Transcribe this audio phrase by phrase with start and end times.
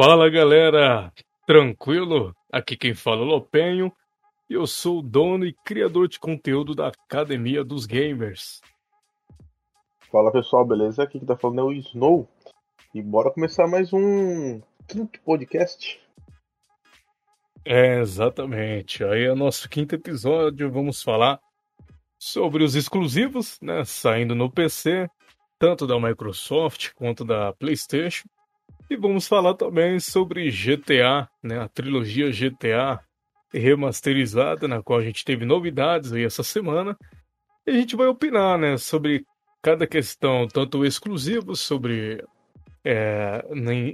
[0.00, 1.12] Fala galera,
[1.44, 2.32] tranquilo?
[2.52, 3.92] Aqui quem fala é o Lopenho
[4.48, 8.60] e eu sou o dono e criador de conteúdo da Academia dos Gamers.
[10.08, 11.02] Fala pessoal, beleza?
[11.02, 12.28] Aqui que tá falando é o Snow
[12.94, 16.00] e bora começar mais um quinto podcast.
[17.64, 19.02] É, exatamente.
[19.02, 21.40] Aí é nosso quinto episódio, vamos falar
[22.16, 25.10] sobre os exclusivos, né, saindo no PC,
[25.58, 28.28] tanto da Microsoft quanto da PlayStation.
[28.90, 33.00] E vamos falar também sobre GTA, né, a trilogia GTA
[33.52, 36.96] remasterizada, na qual a gente teve novidades aí essa semana.
[37.66, 39.24] E a gente vai opinar, né, sobre
[39.62, 42.24] cada questão, tanto exclusivo sobre
[42.84, 43.44] é,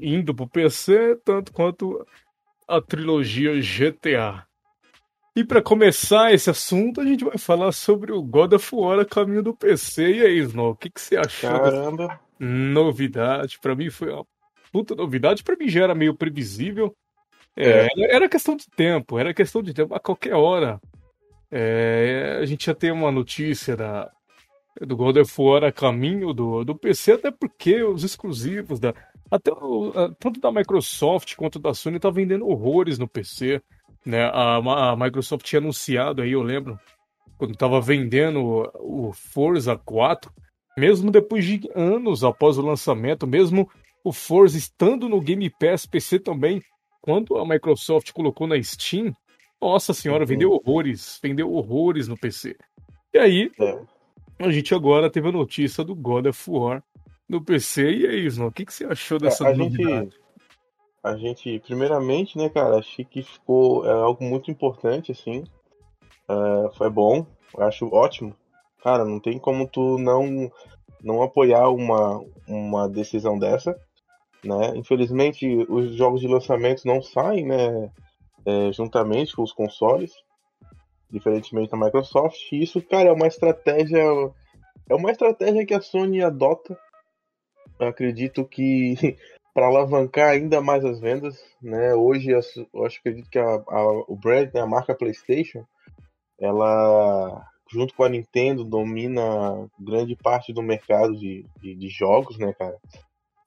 [0.01, 2.07] indo para o PC, tanto quanto
[2.69, 4.47] a trilogia GTA.
[5.37, 9.05] E para começar esse assunto, a gente vai falar sobre o God of War a
[9.05, 10.19] caminho do PC.
[10.19, 12.21] E aí, Snow, o que, que você achou Caramba.
[12.39, 13.59] novidade?
[13.61, 14.25] Para mim foi uma
[14.75, 16.93] puta novidade, para mim já era meio previsível.
[17.57, 17.89] É, é.
[18.17, 19.95] Era questão de tempo, era questão de tempo.
[19.95, 20.81] A qualquer hora
[21.49, 24.11] é, a gente ia ter uma notícia da,
[24.81, 28.93] do God of War a caminho do, do PC, até porque os exclusivos, da,
[29.31, 33.63] até o, tanto da Microsoft quanto da Sony, tá vendendo horrores no PC.
[34.05, 34.25] Né?
[34.25, 36.77] A, a Microsoft tinha anunciado aí, eu lembro,
[37.39, 40.33] quando estava vendendo o, o Forza 4,
[40.77, 43.71] mesmo depois de anos após o lançamento, mesmo
[44.05, 46.63] o Forza estando no Game Pass PC também,
[47.01, 49.17] quando a Microsoft colocou na Steam,
[49.61, 50.57] nossa senhora, vendeu uhum.
[50.57, 52.55] horrores, vendeu horrores no PC.
[53.15, 53.79] E aí, é.
[54.39, 56.83] a gente agora teve a notícia do God of War
[57.27, 57.91] no PC.
[57.91, 60.11] E é isso, o que, que você achou dessa a novidade?
[60.11, 60.21] Gente,
[61.03, 65.45] a gente, primeiramente, né, cara, achei que ficou é, algo muito importante, assim.
[66.29, 67.27] É, foi bom,
[67.59, 68.37] acho ótimo.
[68.83, 70.51] Cara, não tem como tu não,
[71.03, 73.79] não apoiar uma, uma decisão dessa.
[74.45, 74.77] Né?
[74.77, 77.91] Infelizmente, os jogos de lançamento não saem né,
[78.47, 80.13] é, juntamente com os consoles,
[81.11, 82.53] diferentemente da Microsoft.
[82.53, 84.03] E isso, cara, é uma estratégia.
[84.89, 86.79] É uma estratégia que a Sony adota.
[87.81, 88.95] Eu acredito que
[89.55, 91.95] para alavancar ainda mais as vendas, né?
[91.95, 92.39] Hoje eu
[92.85, 95.65] acho acredito que a, a, o brand, né, a marca PlayStation,
[96.39, 102.53] ela junto com a Nintendo domina grande parte do mercado de, de, de jogos, né,
[102.53, 102.77] cara?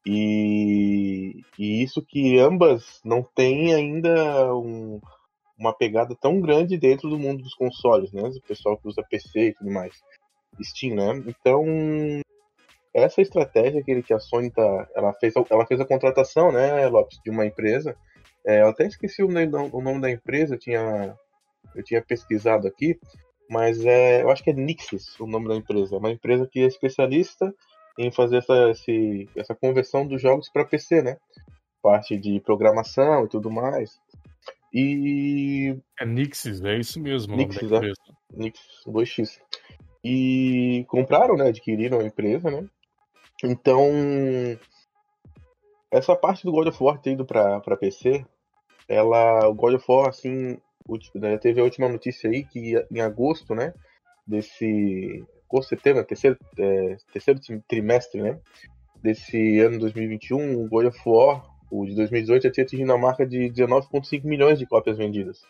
[0.09, 5.01] E, e isso que ambas não têm ainda um,
[5.59, 8.21] uma pegada tão grande dentro do mundo dos consoles, né?
[8.21, 9.93] O pessoal que usa PC e tudo mais.
[10.63, 11.23] Steam, né?
[11.27, 11.65] Então,
[12.93, 17.19] essa estratégia que, que a Sony tá, ela fez, ela fez a contratação, né, Lopes,
[17.21, 17.93] de uma empresa.
[18.45, 21.17] É, eu até esqueci o nome, o nome da empresa, eu tinha,
[21.75, 22.97] eu tinha pesquisado aqui,
[23.49, 25.95] mas é, eu acho que é Nixis o nome da empresa.
[25.95, 27.53] É uma empresa que é especialista
[27.97, 31.17] em fazer essa, esse, essa conversão dos jogos para PC, né?
[31.81, 33.99] Parte de programação e tudo mais.
[34.73, 35.75] E.
[35.99, 37.35] É Nixis, é isso mesmo.
[37.35, 37.79] Nixis, é.
[38.33, 39.39] Nixis 2x.
[40.03, 41.47] E compraram, né?
[41.47, 42.67] Adquiriram a empresa, né?
[43.43, 43.89] Então.
[45.89, 48.25] Essa parte do God of War ter ido pra, pra PC,
[48.87, 49.47] ela.
[49.47, 50.59] O God of War, assim.
[51.15, 53.73] Né, teve a última notícia aí que em agosto, né?
[54.25, 58.39] Desse agosto, setembro, terceiro, é, terceiro trimestre, né?
[59.01, 63.25] Desse ano 2021, o God of War, o de 2018, já tinha atingido a marca
[63.25, 65.41] de 19,5 milhões de cópias vendidas.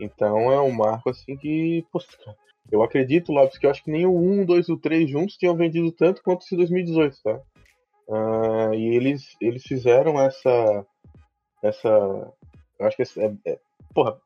[0.00, 2.08] Então é um marco assim que, poxa,
[2.70, 5.36] eu acredito, Lopes, que eu acho que nem o 1, 2 e o 3 juntos
[5.36, 7.40] tinham vendido tanto quanto esse 2018, tá?
[8.08, 10.86] Uh, e eles, eles fizeram essa.
[11.62, 11.88] essa
[12.78, 13.58] eu acho que é, é,
[13.94, 14.20] porra,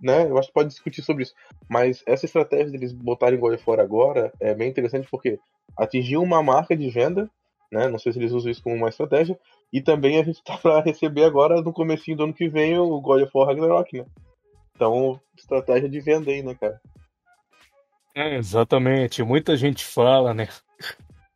[0.00, 0.24] né?
[0.28, 1.34] Eu acho que pode discutir sobre isso.
[1.68, 5.38] Mas essa estratégia deles botarem God of War agora é bem interessante porque
[5.76, 7.30] atingiu uma marca de venda,
[7.70, 7.88] né?
[7.88, 9.38] Não sei se eles usam isso como uma estratégia.
[9.72, 13.00] E também a gente tá para receber agora no comecinho do ano que vem o
[13.00, 14.06] God War Ragnarok, né?
[14.74, 16.80] Então, estratégia de venda aí, né, cara?
[18.14, 19.22] É, exatamente.
[19.22, 20.48] Muita gente fala, né?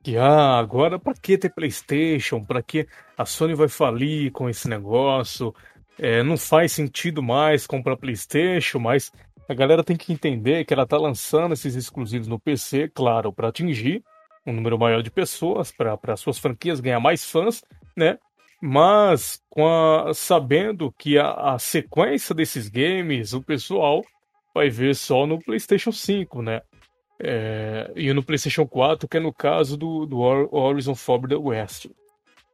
[0.02, 2.44] Que ah, agora para que ter PlayStation?
[2.44, 5.54] Para que a Sony vai falir com esse negócio?
[5.98, 9.12] É, não faz sentido mais comprar PlayStation, mas
[9.48, 13.48] a galera tem que entender que ela está lançando esses exclusivos no PC, claro, para
[13.48, 14.02] atingir
[14.46, 17.62] um número maior de pessoas, para suas franquias ganhar mais fãs,
[17.96, 18.18] né?
[18.60, 24.02] Mas com a, sabendo que a, a, sequência desses games, o pessoal
[24.54, 26.62] vai ver só no PlayStation 5, né?
[27.20, 31.86] É, e no PlayStation 4, que é no caso do, do Horizon Forbidden West.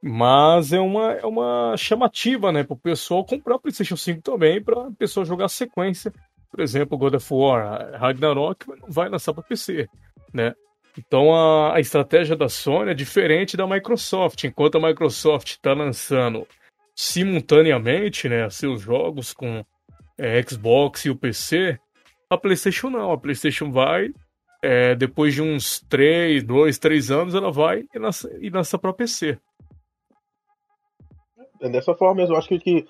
[0.02, 4.62] Mas é uma, é uma chamativa, né, para o pessoal comprar o PlayStation 5 também,
[4.62, 6.12] para a pessoa jogar sequência.
[6.50, 9.88] Por exemplo, God of War, Ragnarok não vai lançar para PC,
[10.32, 10.54] né?
[10.96, 14.42] Então a, a estratégia da Sony é diferente da Microsoft.
[14.44, 16.46] Enquanto a Microsoft está lançando
[16.94, 19.64] simultaneamente, né, seus jogos com
[20.18, 21.78] é, Xbox e o PC,
[22.28, 23.12] a PlayStation não.
[23.12, 24.12] A PlayStation vai,
[24.62, 28.92] é, depois de uns 3, 2, 3 anos, ela vai e lança, e lança para
[28.92, 29.38] PC.
[31.60, 32.86] É dessa forma mesmo, eu acho que,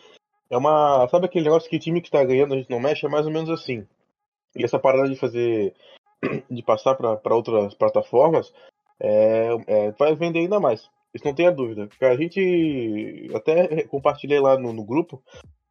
[0.50, 1.06] é uma.
[1.08, 3.06] Sabe aquele negócio que time que tá ganhando a gente não mexe?
[3.06, 3.86] É mais ou menos assim.
[4.56, 5.74] E essa parada de fazer.
[6.50, 8.52] de passar para outras plataformas
[9.00, 10.90] é, é, vai vender ainda mais.
[11.14, 11.88] Isso não tenha dúvida.
[12.00, 15.22] A gente até compartilhei lá no, no grupo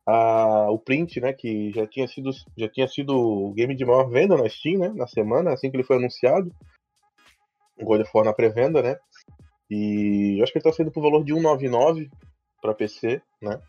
[0.05, 4.09] a, o print, né, que já tinha sido já tinha sido o game de maior
[4.09, 6.51] venda na Steam, né, na semana, assim que ele foi anunciado.
[7.77, 8.97] O God of War na pré-venda, né?
[9.69, 12.09] E eu acho que ele está saindo por valor de 199
[12.61, 13.59] para PC, né?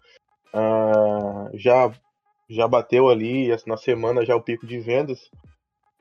[0.53, 1.93] Ah, já
[2.49, 5.31] já bateu ali na semana já o pico de vendas.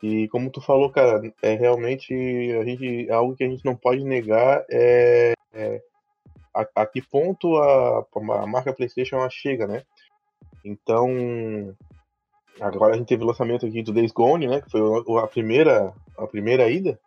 [0.02, 4.04] E como tu falou, cara, é realmente a gente algo que a gente não pode
[4.04, 5.82] negar é, é
[6.54, 9.84] a, a, que ponto a, a marca PlayStation chega, né?
[10.64, 11.76] Então,
[12.60, 14.62] agora a gente teve o lançamento aqui do Days Gone, né?
[14.62, 14.82] Que foi
[15.20, 17.00] a primeira, a primeira ida,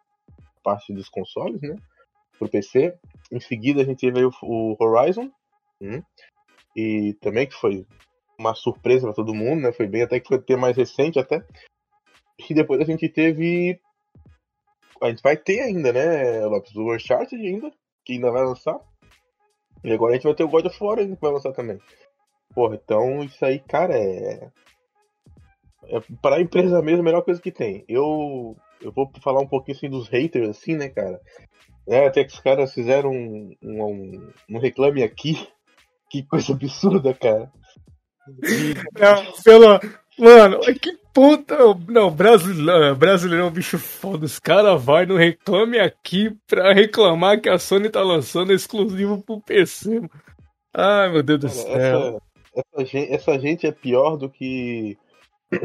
[0.63, 1.77] parte dos consoles, né?
[2.39, 2.95] Pro PC.
[3.31, 5.31] Em seguida a gente teve o, o Horizon,
[5.81, 6.03] hum,
[6.77, 7.87] e também que foi
[8.39, 9.73] uma surpresa para todo mundo, né?
[9.73, 11.45] Foi bem até que foi ter mais recente até.
[12.49, 13.79] E depois a gente teve.
[15.03, 16.75] A gente vai ter ainda, né, Lopes?
[16.75, 17.71] O Uncharted ainda,
[18.05, 18.79] que ainda vai lançar.
[19.83, 21.79] E agora a gente vai ter o God of War ainda que vai lançar também.
[22.55, 24.51] Porra, então isso aí, cara, é.
[25.85, 27.85] é para a empresa mesmo, a melhor coisa que tem.
[27.89, 31.21] Eu, eu vou falar um pouquinho assim dos haters, assim, né, cara?
[31.87, 35.49] É, até que os caras fizeram um, um, um reclame aqui.
[36.11, 37.51] Que coisa absurda, cara.
[38.99, 39.81] Não, pela...
[40.19, 41.57] Mano, que puta.
[41.89, 44.27] Não, brasileiro, brasileiro é um bicho foda.
[44.27, 49.41] Os caras vai no Reclame Aqui pra reclamar que a Sony tá lançando exclusivo pro
[49.41, 50.03] PC.
[50.75, 52.21] Ai, meu Deus do céu.
[52.55, 54.99] Essa gente, essa gente é pior do que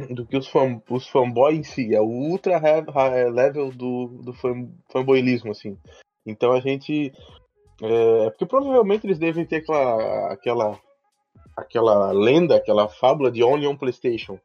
[0.09, 1.95] do que os, fan, os fanboys em si.
[1.95, 2.59] É o ultra
[3.30, 5.77] level do, do fan, fanboylismo, assim.
[6.25, 7.12] Então a gente.
[7.81, 10.80] É, porque provavelmente eles devem ter aquela, aquela,
[11.56, 14.39] aquela lenda, aquela fábula de Only on PlayStation.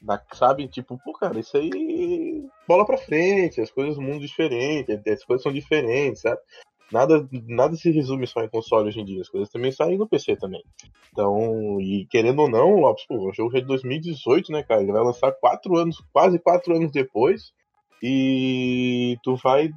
[0.00, 0.66] Da, sabe?
[0.66, 2.42] Tipo, pô, cara, isso aí.
[2.66, 6.40] bola pra frente, as coisas do mundo diferentes, as coisas são diferentes, sabe?
[6.90, 10.08] nada, nada se resume só em console hoje em dia, as coisas também saem no
[10.08, 10.62] PC também.
[11.12, 14.82] Então, e querendo ou não, Lopes, pô, o jogo é de 2018, né, cara?
[14.82, 17.52] Ele vai lançar quatro anos, quase quatro anos depois,
[18.02, 19.70] e tu vai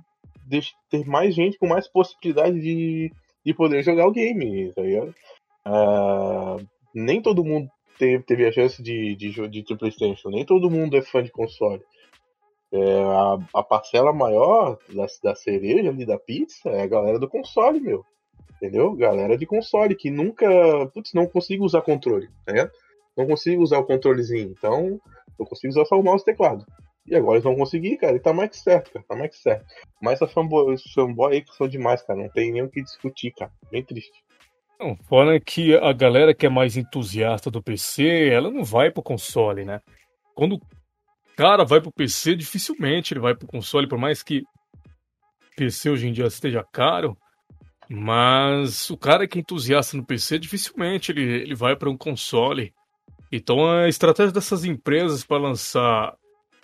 [0.89, 3.11] ter mais gente com mais possibilidade de,
[3.45, 5.13] de poder jogar o game, tá ligado?
[5.65, 10.69] Uh, nem todo mundo teve, teve a chance de, de, de, de PlayStation, nem todo
[10.69, 11.81] mundo é fã de console.
[12.71, 17.29] É, a, a, parcela maior da, da cereja ali da pizza é a galera do
[17.29, 18.03] console, meu.
[18.55, 18.95] Entendeu?
[18.95, 20.47] Galera de console que nunca.
[20.93, 22.69] Putz, não consigo usar controle, né?
[23.15, 24.55] Não consigo usar o controlezinho.
[24.57, 24.99] Então,
[25.37, 26.65] eu consigo usar só o mouse e teclado.
[27.05, 28.15] E agora eles vão conseguir, cara.
[28.15, 29.05] E tá mais que certo, cara.
[29.07, 29.65] Tá mais que certo.
[30.01, 32.19] Mas essa fanboy, fanboy aí que são demais, cara.
[32.19, 33.51] Não tem nem o que discutir, cara.
[33.71, 34.23] Bem triste.
[34.79, 39.03] Não, fora que a galera que é mais entusiasta do PC, ela não vai pro
[39.03, 39.81] console, né?
[40.33, 40.59] Quando
[41.35, 44.43] cara vai pro PC, dificilmente ele vai pro console, por mais que
[45.55, 47.17] PC hoje em dia esteja caro.
[47.89, 52.73] Mas o cara que é entusiasta no PC, dificilmente ele, ele vai para um console.
[53.31, 56.15] Então a estratégia dessas empresas para lançar.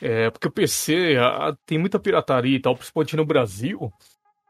[0.01, 3.91] É, porque o PC a, tem muita pirataria e tal, principalmente no Brasil.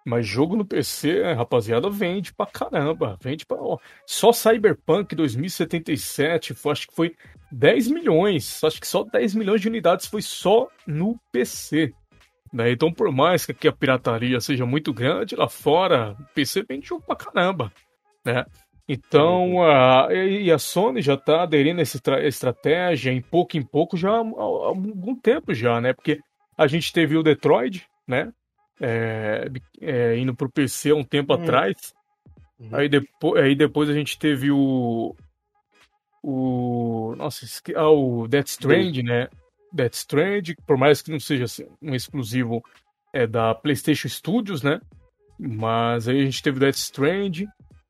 [0.05, 3.17] Mas jogo no PC, rapaziada, vende pra caramba.
[3.21, 3.57] Vende pra.
[3.59, 7.15] Ó, só Cyberpunk 2077, foi, acho que foi
[7.51, 8.63] 10 milhões.
[8.63, 11.93] Acho que só 10 milhões de unidades foi só no PC.
[12.51, 12.71] Né?
[12.71, 16.87] Então, por mais que aqui a pirataria seja muito grande, lá fora, o PC vende
[16.87, 17.71] jogo pra caramba.
[18.25, 18.45] Né?
[18.91, 23.95] Então, a, e a Sony já está aderindo a essa estratégia em pouco em pouco
[23.95, 25.93] já há, algum tempo já, né?
[25.93, 26.19] Porque
[26.57, 28.33] a gente teve o Detroit, né?
[28.79, 29.49] é,
[29.81, 31.43] é, indo pro PC há um tempo uhum.
[31.43, 31.93] atrás.
[32.59, 32.69] Uhum.
[32.71, 35.15] Aí, depo aí depois a gente teve o.
[36.23, 37.15] O.
[37.17, 39.27] Nossa, ah, o Death Strand, né?
[39.71, 42.63] Death Strand, por mais que não seja assim, um exclusivo
[43.13, 44.79] é da PlayStation Studios, né?
[45.39, 47.45] Mas aí a gente teve Death Strand.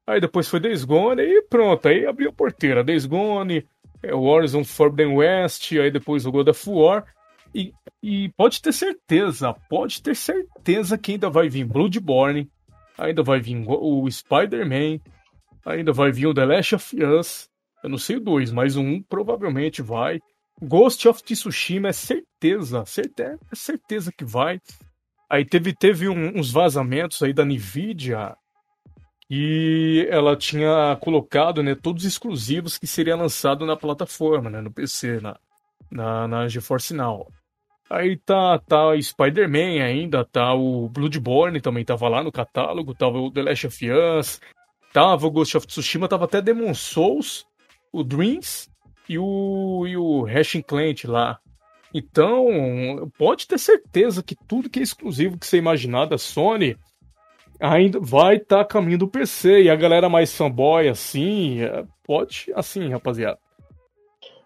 [0.09, 2.83] Aí depois foi Days Gone e pronto, aí abriu a porteira.
[2.83, 3.63] Days Gone,
[4.01, 7.05] é, Horizon Forbidden West, aí depois o God of War.
[7.53, 12.49] E, e pode ter certeza, pode ter certeza que ainda vai vir Bloodborne,
[12.97, 14.99] ainda vai vir o Spider-Man,
[15.63, 17.47] ainda vai vir o The Last of Us.
[17.83, 20.19] Eu não sei o 2, mas o 1 um provavelmente vai.
[20.59, 24.59] Ghost of Tsushima é certeza, certeza, é certeza que vai.
[25.29, 28.35] Aí teve, teve um, uns vazamentos aí da Nvidia
[29.29, 34.71] e ela tinha colocado né, todos os exclusivos que seria lançado na plataforma, né, no
[34.71, 35.37] PC, na,
[35.91, 37.31] na, na GeForce Now.
[37.89, 43.31] Aí tá, tá Spider-Man ainda, tá o Bloodborne também tava lá no catálogo, tava o
[43.31, 44.41] The Last of Us,
[44.93, 47.45] tava o Ghost of Tsushima, tava até Demon Souls,
[47.91, 48.69] o Dreams
[49.07, 51.39] e o, e o Hashing Clank lá.
[51.93, 56.77] Então, pode ter certeza que tudo que é exclusivo que você imaginar da Sony
[57.59, 59.63] ainda vai estar tá caminho do PC.
[59.63, 63.39] E a galera mais fanboy, assim, é, pode, assim, rapaziada.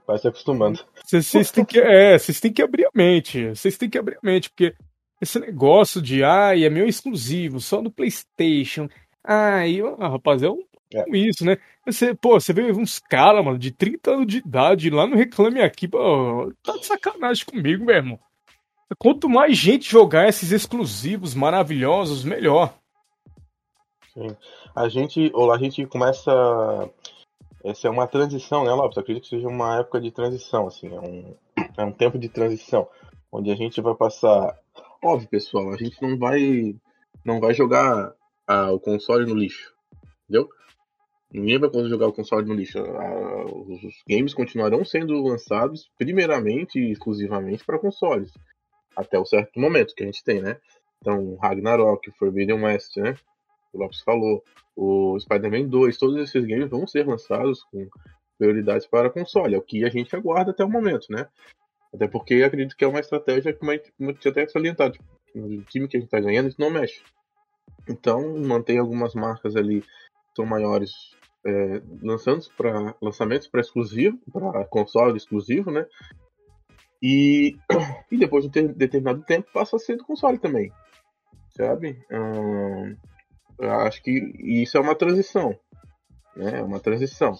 [0.05, 0.79] Vai se acostumando.
[1.05, 3.49] Vocês têm que, é, vocês têm que abrir a mente.
[3.49, 4.75] Vocês têm que abrir a mente, porque
[5.21, 8.89] esse negócio de, ai, é meu exclusivo, só no PlayStation.
[9.23, 11.17] Ai, ah, rapaz, é um é.
[11.17, 11.57] isso, né?
[11.85, 15.61] Você, pô, você vê uns caras, mano, de 30 anos de idade lá no Reclame
[15.61, 18.19] Aqui, pô, tá de sacanagem comigo, meu irmão.
[18.99, 22.77] Quanto mais gente jogar esses exclusivos maravilhosos, melhor.
[24.13, 24.35] Sim.
[24.75, 26.31] A gente, ou a gente começa
[27.63, 28.97] essa é uma transição, né, Lopes?
[28.97, 31.35] Eu acredito que seja uma época de transição, assim, é um,
[31.77, 32.87] é um tempo de transição,
[33.31, 34.59] onde a gente vai passar.
[35.01, 36.75] Óbvio, pessoal, a gente não vai
[37.23, 38.13] não vai jogar
[38.45, 39.73] a, o console no lixo,
[40.23, 40.49] entendeu?
[41.31, 42.79] Ninguém vai poder jogar o console no lixo.
[42.79, 48.31] A, os games continuarão sendo lançados primeiramente e exclusivamente para consoles,
[48.93, 50.59] até o certo momento que a gente tem, né?
[50.99, 53.15] Então, Ragnarok, Forbidden West, né?
[53.73, 54.43] O Lopes falou
[54.75, 57.87] o Spider-Man 2, todos esses games vão ser lançados com
[58.37, 61.27] prioridades para console, é o que a gente aguarda até o momento, né?
[61.93, 65.87] Até porque acredito que é uma estratégia que, eu tinha até salientado, tipo, o time
[65.87, 67.01] que a gente está ganhando, gente não mexe.
[67.87, 69.87] Então, mantém algumas marcas ali que
[70.35, 70.91] são maiores
[71.45, 75.85] é, lançando para lançamentos para exclusivo, para console exclusivo, né?
[77.01, 77.57] E,
[78.11, 80.71] e depois de um determinado tempo passa a ser do console também,
[81.49, 82.01] sabe?
[82.11, 82.95] Hum,
[83.59, 85.57] eu acho que isso é uma transição.
[86.35, 86.59] Né?
[86.59, 87.35] É uma transição.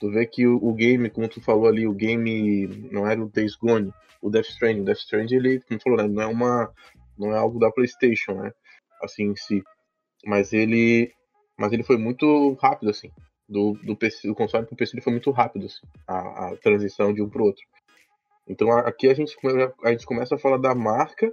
[0.00, 3.28] Tu vê que o, o, game, como tu falou ali, o game não era o
[3.28, 4.80] Days Gone, o Death Stranding.
[4.82, 6.08] O Death Stranding, ele, como tu falou, né?
[6.08, 6.72] não é uma.
[7.18, 8.52] não é algo da Playstation, né?
[9.02, 9.62] Assim em si.
[10.24, 11.12] Mas ele.
[11.58, 13.10] Mas ele foi muito rápido, assim.
[13.48, 17.14] Do, do, PC, do console pro PC ele foi muito rápido, assim, a, a transição
[17.14, 17.64] de um pro outro.
[18.46, 19.34] Então aqui a gente,
[19.82, 21.32] a gente começa a falar da marca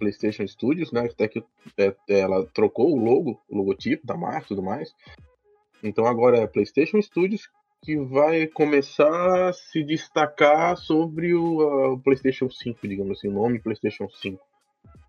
[0.00, 1.02] PlayStation Studios, né?
[1.02, 1.44] Até que
[1.78, 4.92] é, ela trocou o logo, o logotipo da marca e tudo mais.
[5.82, 7.48] Então agora é PlayStation Studios
[7.82, 13.60] que vai começar a se destacar sobre o, o PlayStation 5, digamos assim, o nome
[13.60, 14.38] PlayStation 5.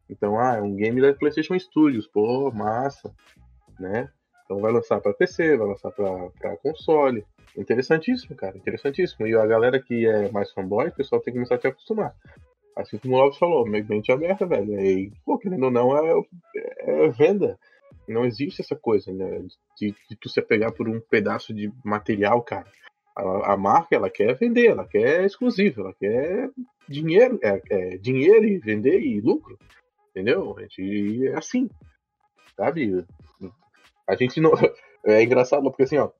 [0.09, 3.13] Então, ah, é um game da PlayStation Studios, pô, massa,
[3.79, 4.09] né?
[4.45, 7.25] Então vai lançar para PC, vai lançar para console.
[7.57, 9.27] Interessantíssimo, cara, interessantíssimo.
[9.27, 12.13] E a galera que é mais fanboy, o pessoal tem que começar a se acostumar.
[12.75, 14.79] Assim como o Lopes falou, mente aberta, velho.
[14.79, 16.23] E, pô, querendo ou não, é,
[16.55, 17.59] é venda.
[18.07, 19.43] Não existe essa coisa, né?
[19.77, 22.67] De, de tu se pegar por um pedaço de material, cara.
[23.15, 26.49] A, a, marca, ela quer vender, ela quer exclusivo, ela quer
[26.87, 29.57] dinheiro, é, é, dinheiro e vender e lucro.
[30.09, 30.57] Entendeu?
[30.57, 31.69] A gente é assim.
[32.55, 33.05] Sabe?
[34.07, 34.51] A gente não.
[35.03, 36.11] É engraçado, porque assim, ó.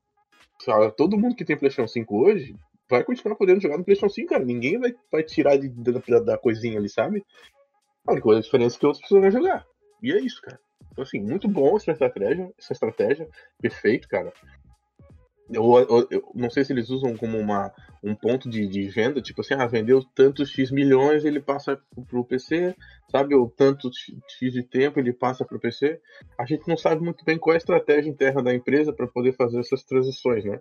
[0.98, 2.56] Todo mundo que tem PlayStation 5 hoje
[2.92, 4.44] vai continuar podendo jogar no PlayStation 5, cara.
[4.44, 7.26] Ninguém vai, vai tirar de, da, da coisinha ali, sabe?
[8.06, 9.66] A única diferença é que outras pessoas vão jogar.
[10.04, 10.60] E é isso, cara.
[10.92, 13.28] Então, assim, muito bom essa estratégia, essa estratégia.
[13.62, 14.34] Perfeito, cara.
[15.50, 19.22] Eu, eu, eu, não sei se eles usam como uma, um ponto de, de venda,
[19.22, 21.78] tipo assim, ah, vendeu tantos X milhões, ele passa
[22.10, 22.74] pro PC,
[23.10, 23.36] sabe?
[23.36, 26.00] Ou tanto X de tempo ele passa pro PC.
[26.40, 29.34] A gente não sabe muito bem qual é a estratégia interna da empresa para poder
[29.34, 30.60] fazer essas transições, né?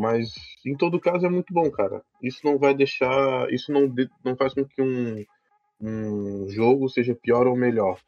[0.00, 0.32] Mas
[0.64, 2.02] em todo caso é muito bom, cara.
[2.22, 3.52] Isso não vai deixar.
[3.52, 5.22] Isso não, não faz com que um,
[5.78, 8.00] um jogo seja pior ou melhor.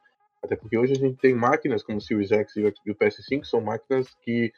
[0.42, 3.60] Até porque hoje a gente tem máquinas como o Series X e o PS5, são
[3.60, 4.50] máquinas que,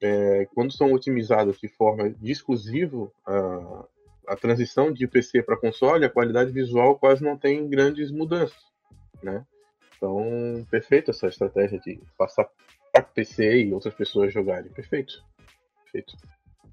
[0.00, 3.84] é, quando são otimizadas de forma de exclusivo, a,
[4.28, 8.62] a transição de PC para console, a qualidade visual quase não tem grandes mudanças,
[9.20, 9.44] né?
[9.96, 12.48] Então, perfeito essa estratégia de passar
[12.92, 14.70] para PC e outras pessoas jogarem.
[14.70, 15.24] Perfeito.
[15.82, 16.16] Perfeito.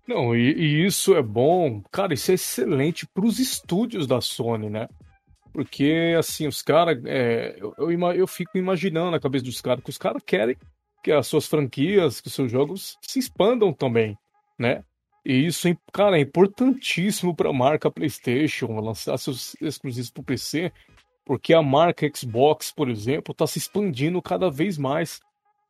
[0.10, 4.68] Não, e, e, isso é bom, cara, isso é excelente para os estúdios da Sony,
[4.68, 4.88] né?
[5.54, 9.90] Porque, assim, os caras, é, eu, eu, eu, fico imaginando na cabeça dos caras que
[9.92, 10.58] os caras querem
[11.04, 14.18] que as suas franquias, que os seus jogos se expandam também,
[14.58, 14.84] né?
[15.24, 20.74] E isso, cara, é importantíssimo para a marca PlayStation lançar seus exclusivos para o PC,
[21.24, 25.20] porque a marca Xbox, por exemplo, está se expandindo cada vez mais.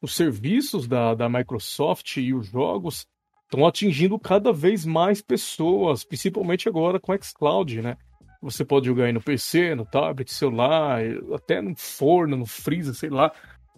[0.01, 3.05] Os serviços da, da Microsoft e os jogos
[3.50, 7.98] estão atingindo cada vez mais pessoas, principalmente agora com xCloud, né?
[8.41, 11.01] Você pode jogar aí no PC, no tablet, celular,
[11.34, 13.34] até no forno, no freezer, sei lá.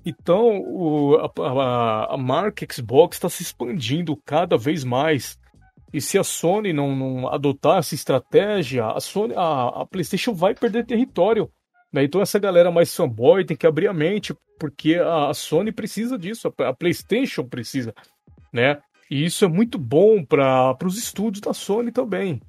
[0.05, 5.39] Então, o, a, a, marca Xbox está se expandindo cada vez mais.
[5.93, 10.53] E se a Sony não, não adotar essa estratégia, a, Sony, a, a PlayStation vai
[10.53, 11.49] perder território.
[11.91, 12.03] Né?
[12.03, 16.19] Então, essa galera mais fanboy tem que abrir a mente, porque a, a Sony precisa
[16.19, 17.93] disso, a, a PlayStation precisa.
[18.53, 18.79] Né?
[19.11, 22.41] E isso é muito bom para os estúdios da Sony também.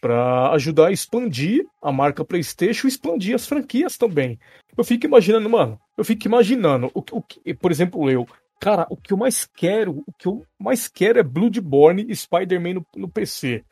[0.00, 4.38] Para ajudar a expandir a marca PlayStation e expandir as franquias também.
[4.78, 7.22] Eu fico imaginando, mano, eu fico imaginando, o, o,
[7.60, 8.26] por exemplo, eu,
[8.58, 12.74] cara, o que eu mais quero, o que eu mais quero é Bloodborne e Spider-Man
[12.74, 13.62] no, no, PC.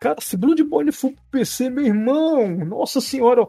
[0.00, 3.46] Cara, se Bloodborne for pro PC, meu irmão, nossa senhora,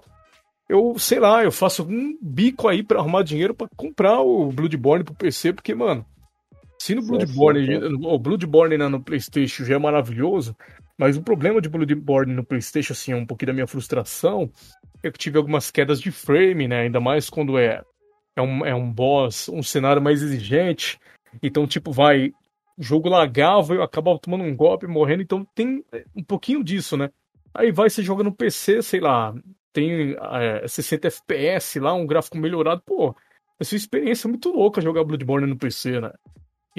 [0.68, 5.06] eu, sei lá, eu faço um bico aí para arrumar dinheiro para comprar o Bloodborne
[5.06, 6.06] pro PC, porque, mano,
[6.82, 10.56] se no Bloodborne, é o Bloodborne no PlayStation já é maravilhoso,
[10.98, 14.50] mas o problema de Bloodborne no PlayStation, assim, é um pouquinho da minha frustração,
[15.04, 16.82] é que tive algumas quedas de frame, né?
[16.82, 17.82] Ainda mais quando é
[18.40, 21.00] é um, é um boss, um cenário mais exigente.
[21.44, 22.32] Então, tipo, vai.
[22.78, 25.22] O jogo lagava, eu acabava tomando um golpe, morrendo.
[25.22, 25.84] Então tem
[26.16, 27.10] um pouquinho disso, né?
[27.54, 29.34] Aí vai, você joga no PC, sei lá,
[29.74, 32.82] tem é, 60 FPS lá, um gráfico melhorado.
[32.86, 33.14] Pô,
[33.60, 36.12] essa experiência é muito louca jogar Bloodborne no PC, né?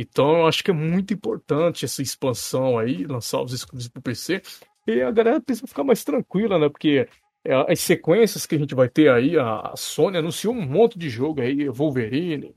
[0.00, 4.42] Então eu acho que é muito importante essa expansão aí, lançar os exclusivos pro PC.
[4.86, 6.68] E a galera precisa ficar mais tranquila, né?
[6.68, 7.08] Porque
[7.44, 11.08] é, as sequências que a gente vai ter aí, a Sony anunciou um monte de
[11.08, 12.54] jogo aí, Wolverine,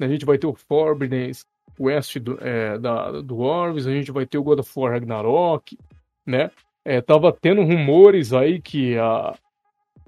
[0.00, 1.32] a gente vai ter o Forbidden
[1.78, 5.78] West do, é, da, do Orvis, a gente vai ter o God of War Ragnarok,
[6.26, 6.50] né?
[6.84, 9.34] É, tava tendo rumores aí que a,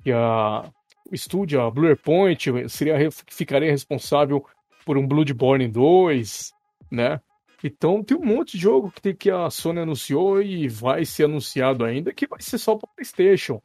[0.03, 0.71] que a
[1.11, 2.97] o estúdio, a Bluepoint, seria,
[3.29, 4.45] ficaria responsável
[4.85, 6.53] por um Bloodborne 2,
[6.91, 7.21] né?
[7.63, 11.25] Então tem um monte de jogo que, tem, que a Sony anunciou e vai ser
[11.25, 13.61] anunciado ainda que vai ser só para PlayStation.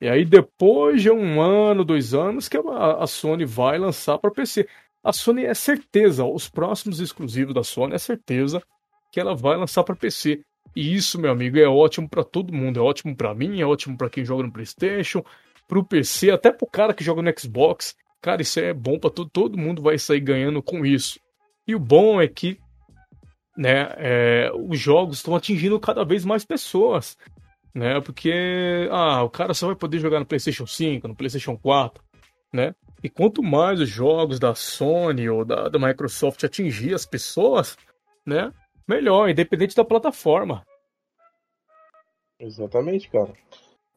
[0.00, 4.68] E aí, depois de um ano, dois anos, que a, Sony vai lançar para PC.
[5.00, 8.60] A Sony é certeza, os próximos exclusivos da Sony é certeza
[9.12, 10.42] que ela vai lançar para PC.
[10.74, 12.80] E isso, meu amigo, é ótimo para todo mundo.
[12.80, 15.22] É ótimo para mim, é ótimo para quem joga no PlayStation,
[15.68, 17.94] para o PC, até para o cara que joga no Xbox.
[18.20, 21.20] Cara, isso é bom para todo, todo mundo vai sair ganhando com isso.
[21.66, 22.58] E o bom é que
[23.56, 27.16] né, é, os jogos estão atingindo cada vez mais pessoas
[27.74, 28.00] né?
[28.00, 32.02] Porque ah, o cara só vai poder jogar no PlayStation 5, no PlayStation 4,
[32.52, 32.74] né?
[33.02, 37.76] E quanto mais os jogos da Sony ou da, da Microsoft atingir as pessoas,
[38.26, 38.52] né?
[38.86, 40.64] Melhor, independente da plataforma.
[42.38, 43.32] Exatamente, cara.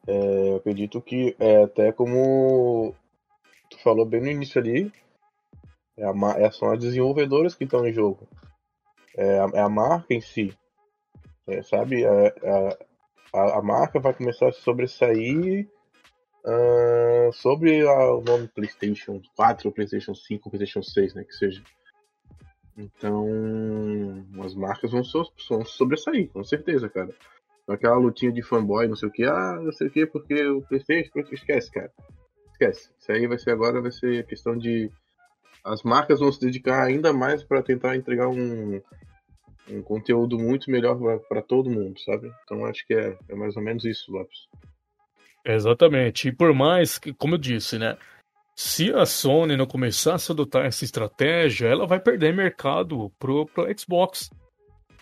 [0.06, 2.94] É, eu acredito que é até como
[3.68, 4.92] tu falou bem no início ali,
[5.96, 8.28] é a, é, são as desenvolvedoras que estão em jogo.
[9.16, 10.56] É a, é a marca em si.
[11.46, 12.04] É, sabe?
[12.04, 12.78] É, é,
[13.32, 15.68] a, a marca vai começar a sobressair
[16.44, 21.24] uh, sobre a, o nome PlayStation 4, PlayStation 5, PlayStation 6, né?
[21.24, 21.62] Que seja.
[22.76, 23.26] Então,
[24.44, 27.14] as marcas vão, so, vão sobressair, com certeza, cara.
[27.66, 30.62] Aquela lutinha de fanboy, não sei o que, ah, não sei o que, porque o
[30.62, 31.90] PlayStation, esquece, cara.
[32.52, 32.90] Esquece.
[32.98, 34.90] Isso aí vai ser agora, vai ser questão de.
[35.66, 38.80] As marcas vão se dedicar ainda mais para tentar entregar um,
[39.68, 40.96] um conteúdo muito melhor
[41.28, 42.32] para todo mundo, sabe?
[42.44, 44.46] Então acho que é, é mais ou menos isso, Lopes.
[45.44, 46.28] Exatamente.
[46.28, 47.96] E por mais que, como eu disse, né?
[48.54, 53.66] Se a Sony não começasse a adotar essa estratégia, ela vai perder mercado pro, pro
[53.78, 54.30] Xbox.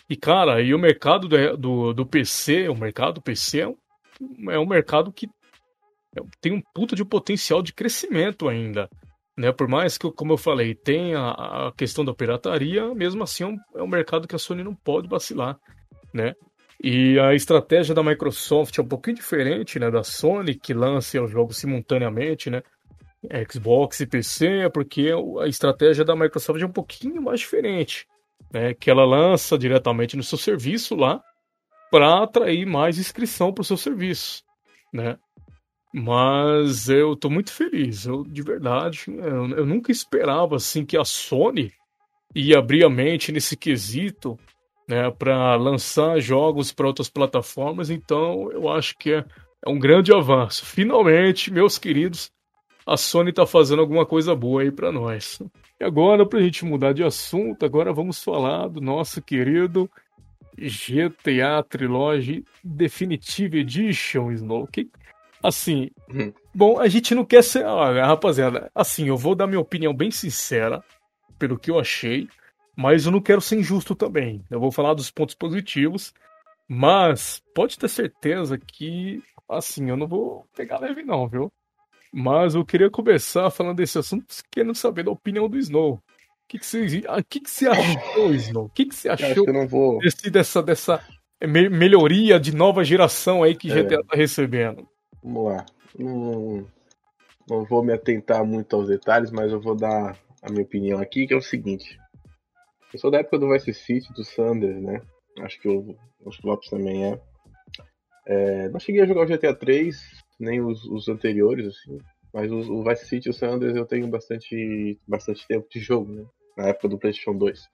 [0.09, 3.77] E, cara, e o mercado do, do, do PC, o mercado do PC é um,
[4.51, 5.27] é um mercado que
[6.17, 8.89] é, tem um puta de potencial de crescimento ainda.
[9.37, 9.51] Né?
[9.51, 13.57] Por mais que, como eu falei, tenha a questão da pirataria, mesmo assim é um,
[13.75, 15.57] é um mercado que a Sony não pode vacilar.
[16.13, 16.33] Né?
[16.81, 21.31] E a estratégia da Microsoft é um pouquinho diferente né, da Sony, que lança os
[21.31, 22.61] jogos simultaneamente, né?
[23.51, 25.09] Xbox e PC, porque
[25.41, 28.07] a estratégia da Microsoft é um pouquinho mais diferente.
[28.53, 31.21] Né, que ela lança diretamente no seu serviço lá
[31.89, 34.43] para atrair mais inscrição para o seu serviço.
[34.93, 35.17] Né?
[35.97, 41.05] Mas eu tô muito feliz, eu de verdade, eu, eu nunca esperava assim que a
[41.05, 41.71] Sony
[42.35, 44.37] ia abrir a mente nesse quesito,
[44.89, 49.25] né, para lançar jogos para outras plataformas, então eu acho que é,
[49.65, 50.65] é um grande avanço.
[50.65, 52.29] Finalmente, meus queridos,
[52.85, 55.41] a Sony tá fazendo alguma coisa boa aí para nós.
[55.79, 59.89] E agora, pra gente mudar de assunto, agora vamos falar do nosso querido
[60.57, 64.67] GTA Trilogy Definitive Edition, Snow.
[64.67, 64.89] Que,
[65.43, 66.33] Assim, hum.
[66.53, 67.65] bom, a gente não quer ser.
[67.65, 70.83] Rapaziada, assim, eu vou dar minha opinião bem sincera,
[71.37, 72.27] pelo que eu achei,
[72.75, 74.43] mas eu não quero ser injusto também.
[74.49, 76.13] Eu vou falar dos pontos positivos,
[76.67, 81.51] mas pode ter certeza que, assim, eu não vou pegar leve, não, viu?
[82.11, 85.95] Mas eu queria começar falando desse assunto, querendo saber da opinião do Snow.
[85.95, 86.01] O
[86.47, 88.65] que, que, você, que, que você achou, Snow?
[88.65, 89.99] O que, que você achou que vou...
[89.99, 91.05] desse, dessa, dessa
[91.45, 94.03] melhoria de nova geração aí que GTA é.
[94.03, 94.87] tá recebendo?
[95.25, 95.65] Vamos lá.
[95.97, 96.67] Não,
[97.49, 101.25] não vou me atentar muito aos detalhes, mas eu vou dar a minha opinião aqui,
[101.25, 101.97] que é o seguinte.
[102.93, 105.01] Eu sou da época do Vice City, do Sanders, né?
[105.39, 107.21] Acho que o, os Flops também é.
[108.27, 108.69] é.
[108.69, 109.99] Não cheguei a jogar o GTA 3,
[110.39, 111.97] nem os, os anteriores, assim.
[112.31, 116.11] Mas o, o Vice City e o Sanders eu tenho bastante, bastante tempo de jogo,
[116.11, 116.23] né?
[116.55, 117.67] Na época do PlayStation 2.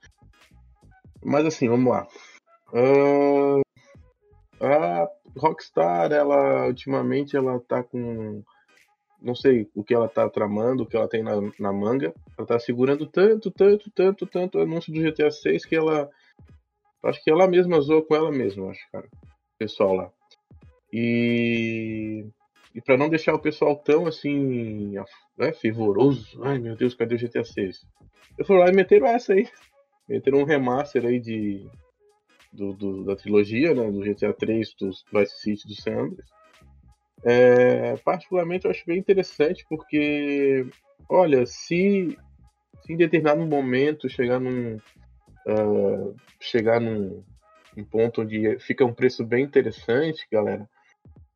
[1.22, 2.08] Mas assim, vamos lá.
[2.74, 3.62] Uh,
[5.38, 8.44] Rockstar, ela ultimamente ela tá com
[9.22, 12.14] não sei o que ela tá tramando, o que ela tem na, na manga.
[12.38, 16.10] Ela tá segurando tanto, tanto, tanto, tanto o anúncio do GTA 6 que ela.
[17.04, 19.06] Acho que ela mesma zoou com ela mesma, acho, cara.
[19.06, 20.12] O pessoal lá.
[20.92, 22.26] E.
[22.74, 24.96] E pra não deixar o pessoal tão assim.
[25.38, 26.42] Né, fervoroso.
[26.44, 27.86] Ai meu Deus, cadê o GTA 6?
[28.38, 29.48] Eu fui lá e meteram essa aí.
[30.08, 31.70] Meteram um remaster aí de.
[32.52, 33.90] Do, do da trilogia, né?
[33.90, 36.30] Do GTA 3, do Vice City do San Andreas.
[37.24, 40.66] É, particularmente eu acho bem interessante porque,
[41.08, 42.18] olha, se,
[42.84, 44.78] se em determinado momento chegar num,
[45.48, 47.24] uh, chegar num,
[47.78, 50.68] num, ponto onde fica um preço bem interessante, galera,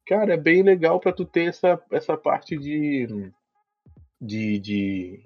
[0.07, 3.07] cara, é bem legal para tu ter essa, essa parte de,
[4.19, 5.23] de, de,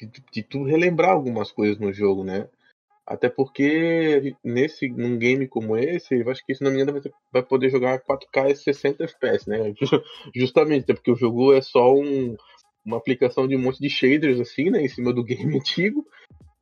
[0.00, 2.48] de, de tu relembrar algumas coisas no jogo, né?
[3.10, 7.42] Até porque nesse num game como esse, eu acho que se não me engano vai
[7.42, 9.74] poder jogar 4K e 60 FPS, né?
[10.32, 12.36] Justamente, porque o jogo é só um,
[12.86, 16.06] uma aplicação de um monte de shaders assim, né, em cima do game antigo,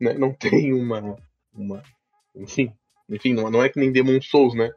[0.00, 0.14] né?
[0.14, 1.18] Não tem uma
[1.54, 1.82] uma
[2.34, 2.72] enfim,
[3.10, 4.72] enfim, não, não é que nem Demon Souls, né?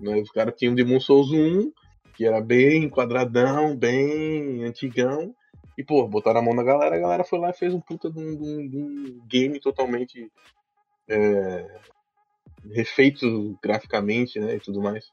[0.00, 1.70] Os caras tinham Demon Souls 1,
[2.16, 5.32] que era bem quadradão, bem antigão,
[5.78, 8.10] e pô, botaram a mão na galera, a galera foi lá e fez um puta
[8.10, 10.28] de um, de um, de um game totalmente
[11.08, 11.80] é,
[12.70, 15.04] refeito graficamente, né, e tudo mais.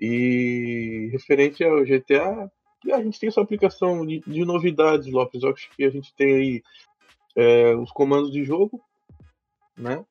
[0.00, 2.50] E referente ao GTA,
[2.92, 5.42] a gente tem essa aplicação de, de novidades, Lopes.
[5.42, 6.62] Eu acho que a gente tem aí
[7.36, 8.80] é, os comandos de jogo,
[9.76, 10.04] né?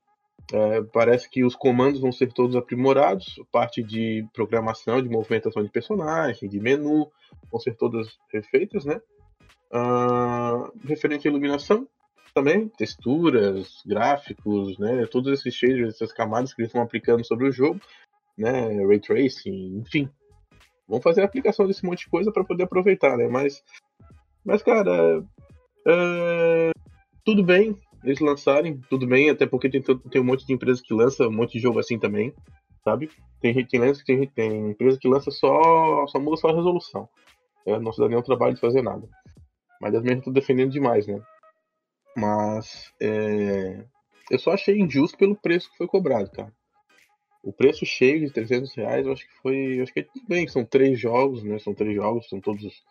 [0.53, 5.69] É, parece que os comandos vão ser todos aprimorados, parte de programação, de movimentação de
[5.69, 7.11] personagem, de menu,
[7.51, 9.01] vão ser todas refeitas, né?
[9.69, 11.85] Uh, referente à iluminação,
[12.37, 17.51] também, texturas, gráficos, né, todos esses shaders, essas camadas que eles estão aplicando sobre o
[17.51, 17.81] jogo,
[18.37, 20.07] né, ray tracing, enfim.
[20.87, 23.27] Vamos fazer a aplicação desse monte de coisa para poder aproveitar, né?
[23.27, 23.63] Mas,
[24.45, 25.23] mas cara,
[25.87, 26.69] é,
[27.25, 30.93] tudo bem eles lançarem, tudo bem, até porque tem, tem um monte de empresas que
[30.93, 32.31] lança um monte de jogo assim também,
[32.83, 33.09] sabe?
[33.41, 37.09] Tem gente que lança, tem, tem empresa que lança só, só muda só a resolução.
[37.65, 39.09] É, não se dá nenhum trabalho de fazer nada.
[39.81, 41.19] Mas eu mesmo tô defendendo demais, né?
[42.17, 43.85] Mas é,
[44.31, 46.51] eu só achei injusto pelo preço que foi cobrado, cara.
[47.43, 49.79] O preço cheio de 300 reais, eu acho que foi.
[49.79, 51.59] acho que é tudo bem, são três jogos, né?
[51.59, 52.83] São três jogos, são todos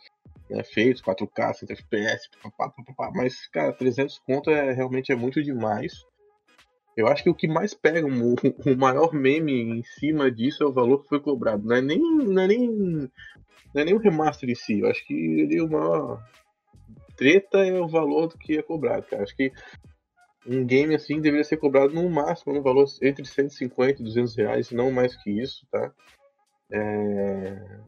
[0.49, 2.29] né, feitos, 4K, 100 FPS,
[3.15, 6.07] mas, cara, 300 conto é, realmente é muito demais.
[6.97, 10.67] Eu acho que o que mais pega, o, o maior meme em cima disso é
[10.67, 11.67] o valor que foi cobrado.
[11.67, 13.11] Não é nem, não é nem, não
[13.75, 14.79] é nem o remaster em si.
[14.79, 16.23] Eu acho que ele é o maior,
[17.17, 19.23] treta é o valor do que é cobrado, cara.
[19.23, 19.53] Acho que
[20.47, 24.71] um game assim deveria ser cobrado no máximo no valor entre 150 e 200 reais,
[24.71, 25.93] não mais que isso, tá?
[26.71, 27.81] É...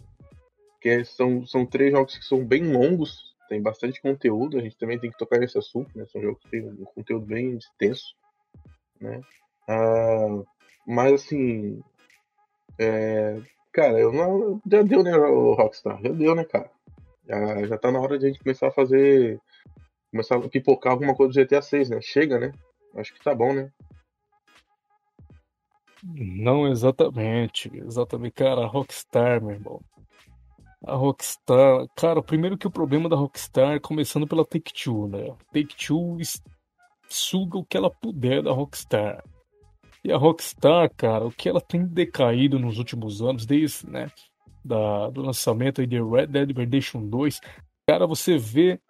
[0.80, 4.98] Que são, são três jogos que são bem longos, tem bastante conteúdo, a gente também
[4.98, 6.04] tem que tocar nesse assunto, né?
[6.06, 8.14] São jogos que têm um conteúdo bem extenso,
[9.00, 9.20] né?
[9.68, 10.42] Ah,
[10.86, 11.82] mas assim,
[12.78, 13.40] é...
[13.72, 14.60] cara, eu não...
[14.70, 16.00] já deu, né, Rockstar?
[16.02, 16.70] Já deu, né, cara?
[17.28, 19.38] Já, já tá na hora de a gente começar a fazer.
[20.10, 22.00] Começar a pipocar alguma coisa do GTA 6, né?
[22.00, 22.52] Chega, né?
[22.96, 23.70] Acho que tá bom, né?
[26.02, 27.70] Não exatamente.
[27.74, 28.32] Exatamente.
[28.32, 29.80] Cara, a Rockstar, meu irmão.
[30.86, 31.86] A Rockstar.
[31.94, 35.36] Cara, primeiro que o problema da Rockstar é começando pela Take-Two, né?
[35.52, 36.18] Take-Two
[37.08, 39.22] suga o que ela puder da Rockstar.
[40.04, 44.10] E a Rockstar, cara, o que ela tem decaído nos últimos anos, desde, né?
[44.64, 47.40] Da, do lançamento aí de Red Dead Redemption 2,
[47.86, 48.80] cara, você vê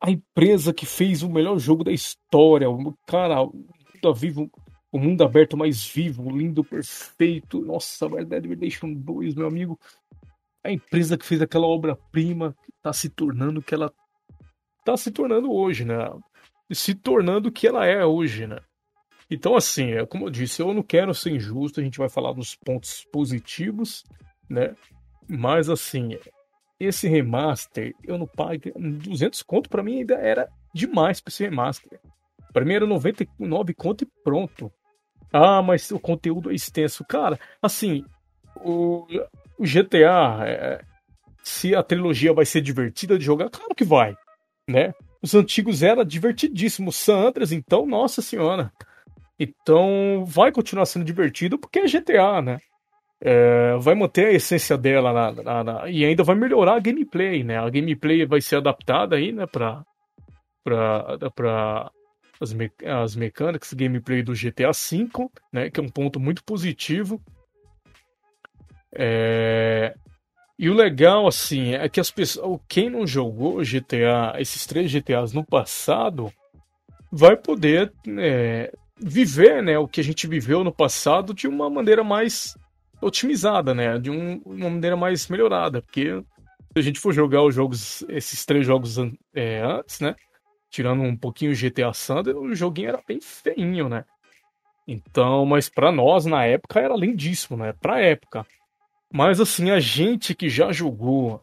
[0.00, 2.66] a empresa que fez o melhor jogo da história,
[3.06, 4.50] cara, o mundo vivo,
[4.90, 7.60] o mundo aberto mais vivo, lindo, perfeito.
[7.64, 9.78] Nossa, Red Dead Redemption 2, meu amigo.
[10.64, 13.92] A empresa que fez aquela obra-prima tá se tornando o que ela
[14.84, 15.94] tá se tornando hoje, né?
[16.72, 18.58] Se tornando o que ela é hoje, né?
[19.30, 22.32] Então, assim, é como eu disse, eu não quero ser injusto, a gente vai falar
[22.32, 24.04] dos pontos positivos
[24.48, 24.74] né?
[25.28, 26.18] Mas assim,
[26.78, 32.00] esse remaster, eu não pago 200 conto, para mim ainda era demais para esse remaster.
[32.52, 34.70] Para mim era 99 conto e pronto.
[35.32, 37.04] Ah, mas o conteúdo é extenso.
[37.04, 38.04] Cara, assim,
[38.56, 39.06] o,
[39.58, 40.84] o GTA, é,
[41.42, 44.14] se a trilogia vai ser divertida de jogar, claro que vai,
[44.68, 44.92] né?
[45.22, 46.92] Os antigos era divertidíssimo.
[46.92, 48.72] San Andreas, então, nossa senhora.
[49.38, 52.58] Então, vai continuar sendo divertido porque é GTA, né?
[53.24, 57.44] É, vai manter a essência dela na, na, na, e ainda vai melhorar a gameplay,
[57.44, 57.56] né?
[57.56, 59.84] A gameplay vai ser adaptada aí, né, pra,
[60.64, 61.92] pra, pra
[62.40, 67.22] as, me, as mecânicas, gameplay do GTA V, né, que é um ponto muito positivo.
[68.92, 69.94] É,
[70.58, 75.32] e o legal, assim, é que as pessoas, quem não jogou GTA, esses três GTAs
[75.32, 76.32] no passado,
[77.10, 82.02] vai poder é, viver, né, o que a gente viveu no passado de uma maneira
[82.02, 82.56] mais
[83.02, 83.98] otimizada, né?
[83.98, 85.82] De um, uma maneira mais melhorada.
[85.82, 86.22] Porque
[86.72, 88.96] se a gente for jogar os jogos, esses três jogos
[89.34, 90.14] é, antes, né?
[90.70, 94.04] Tirando um pouquinho o GTA Thunder, o joguinho era bem feinho, né?
[94.86, 97.74] Então, mas para nós na época era lindíssimo, né?
[97.74, 98.46] Pra época.
[99.12, 101.42] Mas assim, a gente que já jogou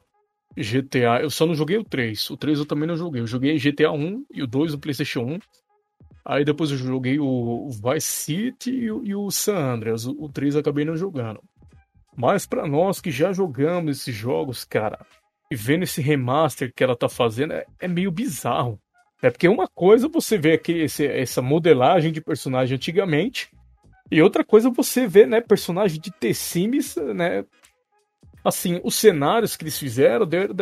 [0.58, 2.30] GTA, eu só não joguei o 3.
[2.32, 3.22] O 3 eu também não joguei.
[3.22, 5.40] Eu joguei GTA 1 e o 2 no PlayStation 1.
[6.26, 10.06] Aí depois eu joguei o Vice City e o, e o San Andreas.
[10.06, 11.42] O, o 3 eu acabei não jogando.
[12.16, 15.00] Mas para nós que já jogamos esses jogos, cara,
[15.50, 18.80] e vendo esse remaster que ela tá fazendo, é, é meio bizarro.
[19.22, 23.50] É porque uma coisa você vê aqui esse, essa modelagem de personagem antigamente,
[24.12, 27.46] e outra coisa você vê, né, personagem de The Sims, né?
[28.44, 30.56] Assim, os cenários que eles fizeram deram,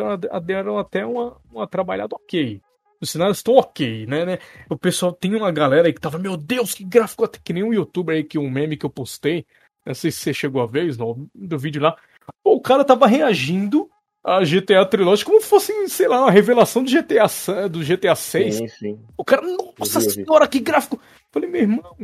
[0.43, 2.61] deram até uma, uma trabalhada ok.
[2.99, 4.39] Os cenários estão ok, né, né?
[4.69, 7.63] O pessoal tem uma galera aí que tava, meu Deus, que gráfico, até que nem
[7.63, 9.45] um youtuber aí, que um meme que eu postei,
[9.85, 11.95] não sei se você chegou a ver, não, do vídeo lá.
[12.43, 13.89] Pô, o cara tava reagindo
[14.23, 18.55] a GTA Trilogy como fosse, sei lá, uma revelação do GTA, do GTA 6.
[18.55, 18.99] Sim, sim.
[19.15, 19.43] O cara,
[19.79, 20.99] nossa senhora, que gráfico!
[21.31, 21.95] falei, meu irmão,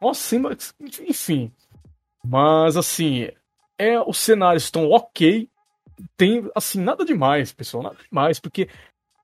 [0.00, 0.36] nossa,
[1.00, 1.52] enfim.
[2.24, 3.28] Mas, assim,
[3.78, 5.48] é, os cenários estão ok.
[6.16, 8.68] Tem, assim, nada demais, pessoal, nada demais, porque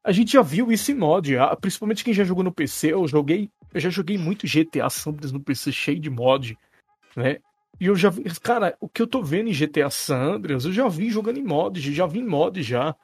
[0.03, 2.93] a gente já viu isso em mod, principalmente quem já jogou no PC.
[2.93, 6.57] Eu joguei, eu já joguei muito GTA Sanders no PC cheio de mod,
[7.15, 7.39] né?
[7.79, 10.73] E eu já vi, cara, o que eu tô vendo em GTA San Andreas, eu
[10.73, 12.95] já vi jogando em mod, já vi em mod já,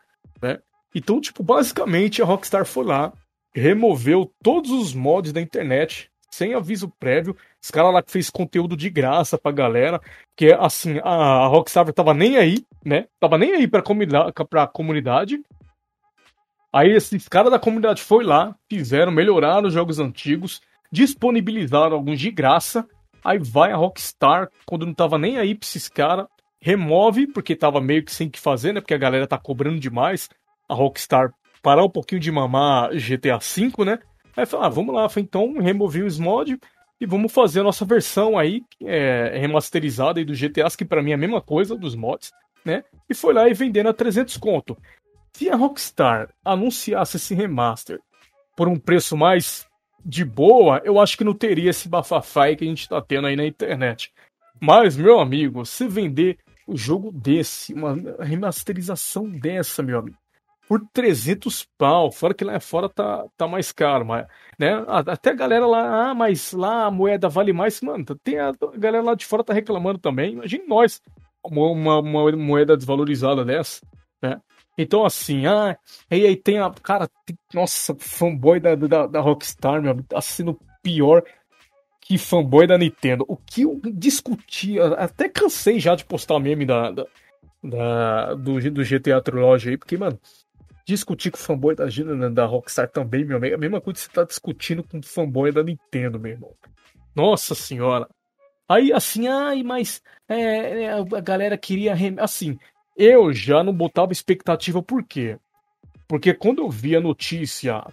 [0.42, 0.58] né?
[0.94, 3.12] Então, tipo, basicamente a Rockstar foi lá,
[3.54, 7.36] removeu todos os mods da internet, sem aviso prévio.
[7.62, 10.00] Os caras lá que fez conteúdo de graça pra galera,
[10.36, 13.06] que é assim, a Rockstar tava nem aí, né?
[13.18, 13.82] Tava nem aí pra
[14.48, 15.40] pra comunidade
[16.76, 20.60] Aí esses caras da comunidade foi lá, fizeram, melhoraram os jogos antigos,
[20.92, 22.86] disponibilizaram alguns de graça.
[23.24, 26.26] Aí vai a Rockstar, quando não tava nem aí pra esses caras,
[26.60, 28.82] remove, porque tava meio que sem que fazer, né?
[28.82, 30.28] Porque a galera tá cobrando demais.
[30.68, 33.98] A Rockstar parar um pouquinho de mamar GTA V, né?
[34.36, 36.58] Aí fala, ah, vamos lá, então removi os mods
[37.00, 41.12] e vamos fazer a nossa versão aí, é, remasterizada aí do GTA, que para mim
[41.12, 42.84] é a mesma coisa dos mods, né?
[43.08, 44.76] E foi lá e vendendo a 300 conto.
[45.36, 48.00] Se a Rockstar anunciasse esse remaster
[48.56, 49.66] por um preço mais
[50.02, 53.36] de boa, eu acho que não teria esse bafafá que a gente tá tendo aí
[53.36, 54.14] na internet.
[54.58, 60.16] Mas, meu amigo, se vender um jogo desse, uma remasterização dessa, meu amigo,
[60.66, 64.26] por 300 pau, fora que lá fora tá, tá mais caro, mas,
[64.58, 64.82] né?
[64.88, 68.78] Até a galera lá, ah, mas lá a moeda vale mais, mano, tem a, a
[68.78, 70.32] galera lá de fora tá reclamando também.
[70.32, 71.02] Imagine nós,
[71.44, 73.84] uma, uma moeda desvalorizada dessa?
[74.78, 75.76] Então, assim, ah,
[76.10, 76.70] aí, aí tem a.
[76.70, 81.22] Cara, tem, nossa, fanboy da, da, da Rockstar, meu, tá sendo pior
[82.00, 83.24] que fanboy da Nintendo.
[83.26, 87.06] O que eu discuti, até cansei já de postar meme da, da,
[87.62, 90.18] da do, do GTA Trilogy aí, porque, mano,
[90.86, 91.86] discutir com fanboy da,
[92.30, 95.50] da Rockstar também, meu amigo, é a mesma coisa que você tá discutindo com fanboy
[95.50, 96.54] da Nintendo, meu irmão.
[97.14, 98.06] Nossa senhora.
[98.68, 101.94] Aí, assim, ai, mas é, é a galera queria.
[102.18, 102.58] Assim,
[102.96, 105.38] eu já não botava expectativa, por quê?
[106.08, 107.84] Porque quando eu vi a notícia,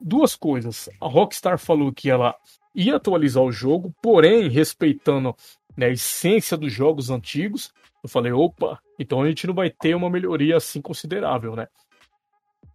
[0.00, 0.88] duas coisas.
[1.00, 2.34] A Rockstar falou que ela
[2.74, 5.34] ia atualizar o jogo, porém respeitando
[5.76, 7.72] né, a essência dos jogos antigos.
[8.02, 11.66] Eu falei, opa, então a gente não vai ter uma melhoria assim considerável, né?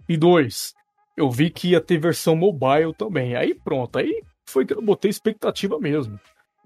[0.07, 0.73] E dois,
[1.15, 3.35] eu vi que ia ter versão mobile também.
[3.35, 6.19] Aí pronto, aí foi que eu botei expectativa mesmo,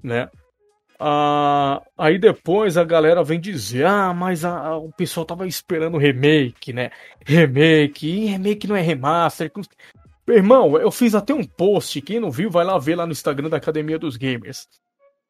[0.04, 0.30] né?
[1.00, 6.74] Ah, aí depois a galera vem dizer: ah, mas a, o pessoal tava esperando remake,
[6.74, 6.90] né?
[7.26, 9.52] Remake, e remake não é remaster.
[10.28, 12.02] Irmão, eu fiz até um post.
[12.02, 14.68] Quem não viu, vai lá ver lá no Instagram da Academia dos Gamers.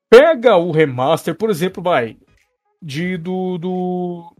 [0.10, 2.18] Pega o remaster, por exemplo, vai.
[2.82, 3.58] De do.
[3.58, 4.34] do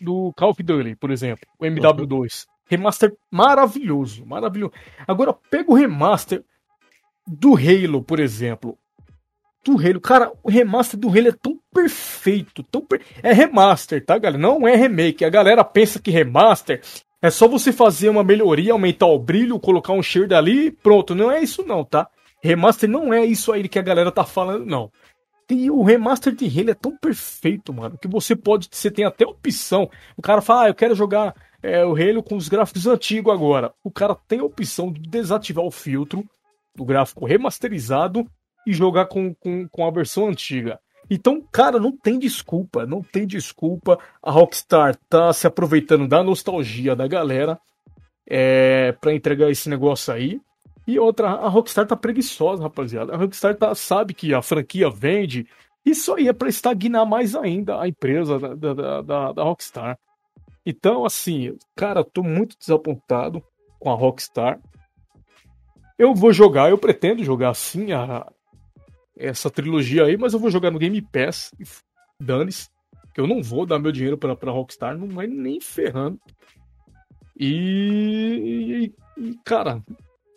[0.00, 2.46] do Call of Duty, por exemplo, o MW2.
[2.66, 4.72] Remaster maravilhoso, maravilhoso.
[5.06, 6.44] Agora, pega o remaster
[7.26, 8.76] do Halo, por exemplo.
[9.64, 13.00] Do Halo, cara, o remaster do Halo é tão perfeito, tão per...
[13.22, 14.42] é remaster, tá, galera?
[14.42, 15.24] Não é remake.
[15.24, 16.80] A galera pensa que remaster
[17.20, 21.14] é só você fazer uma melhoria, aumentar o brilho, colocar um shade ali e pronto.
[21.14, 22.08] Não é isso não, tá?
[22.42, 24.90] Remaster não é isso aí que a galera tá falando, não.
[25.48, 29.24] E o remaster de Halo é tão perfeito, mano, que você pode, você tem até
[29.24, 29.88] opção.
[30.16, 33.72] O cara fala, ah, eu quero jogar é, o Halo com os gráficos antigos agora.
[33.84, 36.24] O cara tem a opção de desativar o filtro
[36.74, 38.26] do gráfico remasterizado
[38.66, 40.78] e jogar com, com, com a versão antiga.
[41.10, 43.98] Então, cara, não tem desculpa, não tem desculpa.
[44.22, 47.58] A Rockstar tá se aproveitando da nostalgia da galera
[48.26, 50.40] é, para entregar esse negócio aí.
[50.86, 53.12] E outra, a Rockstar tá preguiçosa, rapaziada.
[53.12, 55.46] A Rockstar tá, sabe que a franquia vende.
[55.84, 59.98] Isso aí é pra estagnar mais ainda a empresa da, da, da, da Rockstar.
[60.64, 63.42] Então, assim, cara, tô muito desapontado
[63.78, 64.60] com a Rockstar.
[65.98, 68.26] Eu vou jogar, eu pretendo jogar sim a,
[69.22, 71.54] essa trilogia aí, mas eu vou jogar no Game Pass.
[72.20, 72.68] Dane-se.
[73.14, 76.18] Que eu não vou dar meu dinheiro pra, pra Rockstar, não vai nem ferrando.
[77.38, 79.82] E, e, e cara,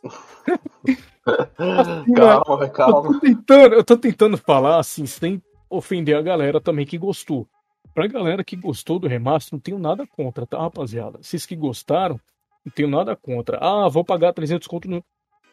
[1.25, 3.09] assim, calma, calma.
[3.09, 7.47] Eu tô, tentando, eu tô tentando falar assim, sem ofender a galera também que gostou.
[7.93, 11.19] Pra galera que gostou do remaster, não tenho nada contra, tá, rapaziada?
[11.21, 12.19] Vocês que gostaram,
[12.65, 13.57] não tenho nada contra.
[13.61, 14.89] Ah, vou pagar 300 conto.
[14.89, 15.03] No...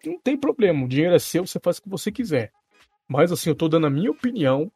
[0.04, 2.50] Não tem problema, o dinheiro é seu, você faz o que você quiser.
[3.08, 4.70] Mas assim, eu tô dando a minha opinião.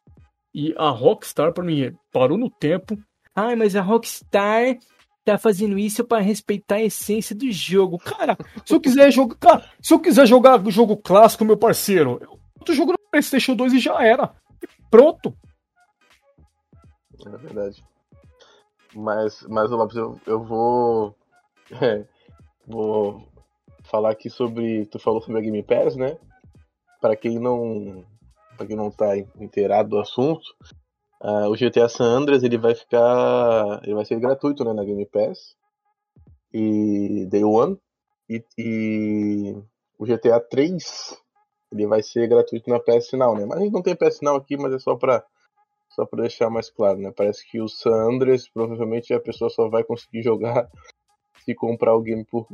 [0.53, 2.97] E a Rockstar, pra mim, parou no tempo.
[3.35, 4.77] Ai, mas a Rockstar
[5.23, 7.97] tá fazendo isso para respeitar a essência do jogo.
[7.97, 12.39] Cara, se eu quiser jogar, cara, se eu quiser jogar jogo clássico, meu parceiro, eu
[12.65, 14.33] tô jogando no PlayStation 2 e já era.
[14.63, 15.35] E pronto.
[17.25, 17.83] É verdade.
[18.95, 21.15] Mas, mas Lopes, eu, eu vou
[21.81, 22.05] é,
[22.65, 23.27] vou
[23.83, 26.17] falar aqui sobre, tu falou sobre a Game Pass, né?
[27.01, 28.05] Para quem não
[28.57, 30.43] para quem não tá inteirado do assunto,
[31.19, 33.81] Uh, o GTA San Andreas ele vai ficar.
[33.83, 35.55] Ele vai ser gratuito né, na Game Pass.
[36.53, 37.77] E Day One.
[38.29, 39.55] E, e
[39.97, 41.17] o GTA 3
[41.71, 43.45] ele vai ser gratuito na PS Now, né?
[43.45, 45.23] Mas a gente não tem PS Now aqui, mas é só pra,
[45.89, 47.11] só pra deixar mais claro, né?
[47.15, 50.69] Parece que o San Andreas provavelmente a pessoa só vai conseguir jogar
[51.43, 52.47] se comprar o game por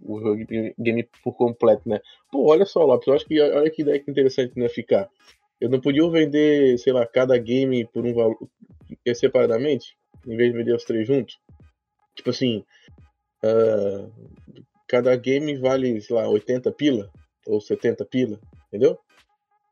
[0.00, 0.36] o
[0.78, 2.00] game por completo, né?
[2.32, 5.08] Pô, olha só, Lopes, eu acho que olha que ideia que interessante né, ficar.
[5.60, 8.38] Eu não podia vender, sei lá, cada game por um valor
[9.14, 11.38] separadamente, em vez de vender os três juntos?
[12.14, 12.64] Tipo assim,
[13.44, 14.12] uh,
[14.86, 17.10] cada game vale, sei lá, 80 pila
[17.46, 18.98] ou 70 pila, entendeu?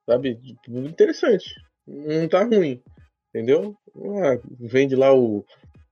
[0.05, 0.39] Sabe?
[0.69, 1.55] Interessante.
[1.87, 2.83] Não tá ruim,
[3.29, 3.77] entendeu?
[3.97, 5.45] Ah, vende lá o,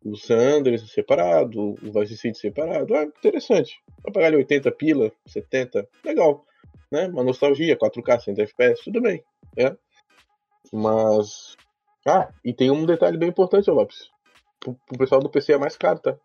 [0.04, 2.94] o Sanders separado, o Vice City separado.
[2.94, 3.80] Ah, interessante.
[4.02, 6.44] Vai pagar ali 80 pila, 70, legal.
[6.90, 7.06] Né?
[7.08, 9.22] Uma nostalgia, 4K, 100 FPS, tudo bem.
[9.56, 9.76] É.
[10.72, 11.56] Mas.
[12.06, 14.10] Ah, e tem um detalhe bem importante, Lopes.
[14.60, 16.16] Pro, pro pessoal do PC é mais caro, tá?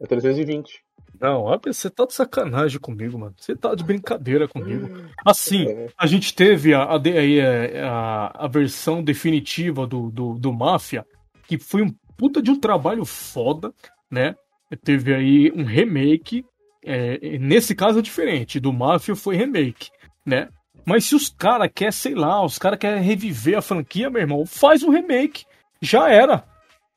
[0.00, 0.82] É 320.
[1.20, 3.34] Não, você tá de sacanagem comigo, mano.
[3.38, 4.88] Você tá de brincadeira comigo.
[5.24, 5.88] Assim, é.
[5.96, 11.06] a gente teve a, a, a, a versão definitiva do, do, do Máfia,
[11.46, 13.72] que foi um puta de um trabalho foda,
[14.10, 14.34] né?
[14.82, 16.44] Teve aí um remake.
[16.84, 18.60] É, nesse caso é diferente.
[18.60, 19.90] Do Máfia foi remake,
[20.26, 20.48] né?
[20.84, 24.44] Mas se os caras querem, sei lá, os caras querem reviver a franquia, meu irmão,
[24.44, 25.44] faz um remake.
[25.80, 26.44] Já era.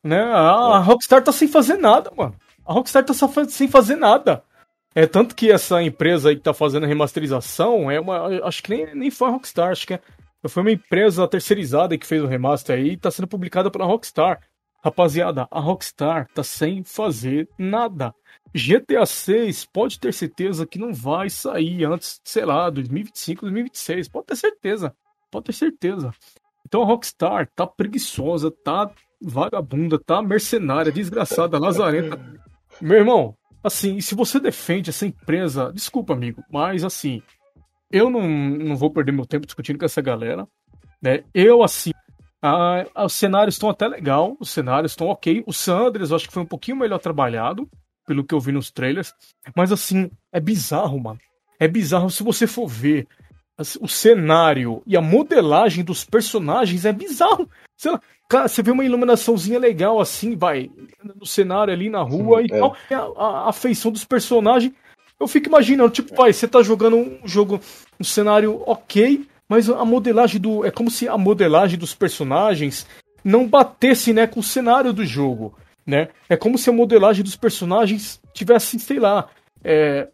[0.03, 0.21] Né?
[0.21, 2.35] A, a Rockstar tá sem fazer nada, mano.
[2.65, 3.13] A Rockstar tá
[3.47, 4.43] sem fazer nada.
[4.93, 8.27] É tanto que essa empresa aí que tá fazendo a remasterização é uma.
[8.47, 9.99] Acho que nem, nem foi a Rockstar, acho que é,
[10.47, 14.39] foi uma empresa terceirizada que fez o remaster aí e tá sendo publicada pela Rockstar.
[14.85, 18.13] Rapaziada, a Rockstar tá sem fazer nada.
[18.53, 24.07] GTA 6 pode ter certeza que não vai sair antes, sei lá, 2025, 2026.
[24.09, 24.95] Pode ter certeza.
[25.31, 26.13] Pode ter certeza.
[26.67, 32.19] Então a Rockstar tá preguiçosa, tá vagabunda, tá mercenária, desgraçada, lazarenta.
[32.79, 37.23] Meu irmão, assim, se você defende essa empresa, desculpa, amigo, mas assim,
[37.91, 40.47] eu não, não vou perder meu tempo discutindo com essa galera.
[41.01, 41.23] Né?
[41.33, 41.89] Eu, assim,
[42.45, 45.43] a, a, os cenários estão até legal, os cenários estão ok.
[45.47, 47.67] O Sanders eu acho que foi um pouquinho melhor trabalhado
[48.05, 49.13] pelo que eu vi nos trailers.
[49.55, 51.19] Mas assim, é bizarro, mano.
[51.59, 53.07] É bizarro se você for ver
[53.57, 57.49] assim, o cenário e a modelagem dos personagens é bizarro.
[57.75, 60.69] Sei lá, cara, você vê uma iluminaçãozinha legal assim, vai,
[61.03, 62.59] no cenário ali na rua Sim, e é.
[62.59, 62.77] tal.
[62.91, 64.71] A, a, a feição dos personagens.
[65.17, 67.61] Eu fico imaginando, tipo, vai, você tá jogando um jogo,
[67.97, 70.65] um cenário ok, mas a modelagem do.
[70.65, 72.87] É como se a modelagem dos personagens
[73.23, 75.55] não batesse, né, com o cenário do jogo.
[75.85, 76.09] né?
[76.27, 79.29] É como se a modelagem dos personagens tivesse, sei lá,
[79.63, 80.07] é,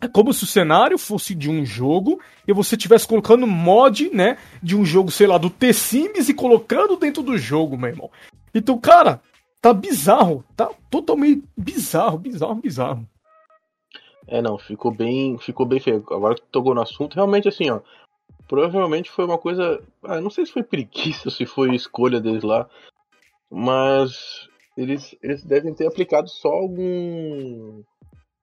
[0.00, 4.36] é como se o cenário fosse de um jogo e você estivesse colocando mod, né,
[4.62, 8.10] de um jogo, sei lá, do T-Sims e colocando dentro do jogo, meu irmão.
[8.54, 9.20] Então, cara,
[9.60, 13.08] tá bizarro, tá totalmente bizarro, bizarro, bizarro.
[14.28, 16.04] É, não, ficou bem, ficou bem feio.
[16.10, 17.80] Agora que tocou no assunto, realmente assim, ó,
[18.48, 22.68] provavelmente foi uma coisa, ah, não sei se foi preguiça, se foi escolha deles lá,
[23.50, 27.82] mas eles, eles devem ter aplicado só algum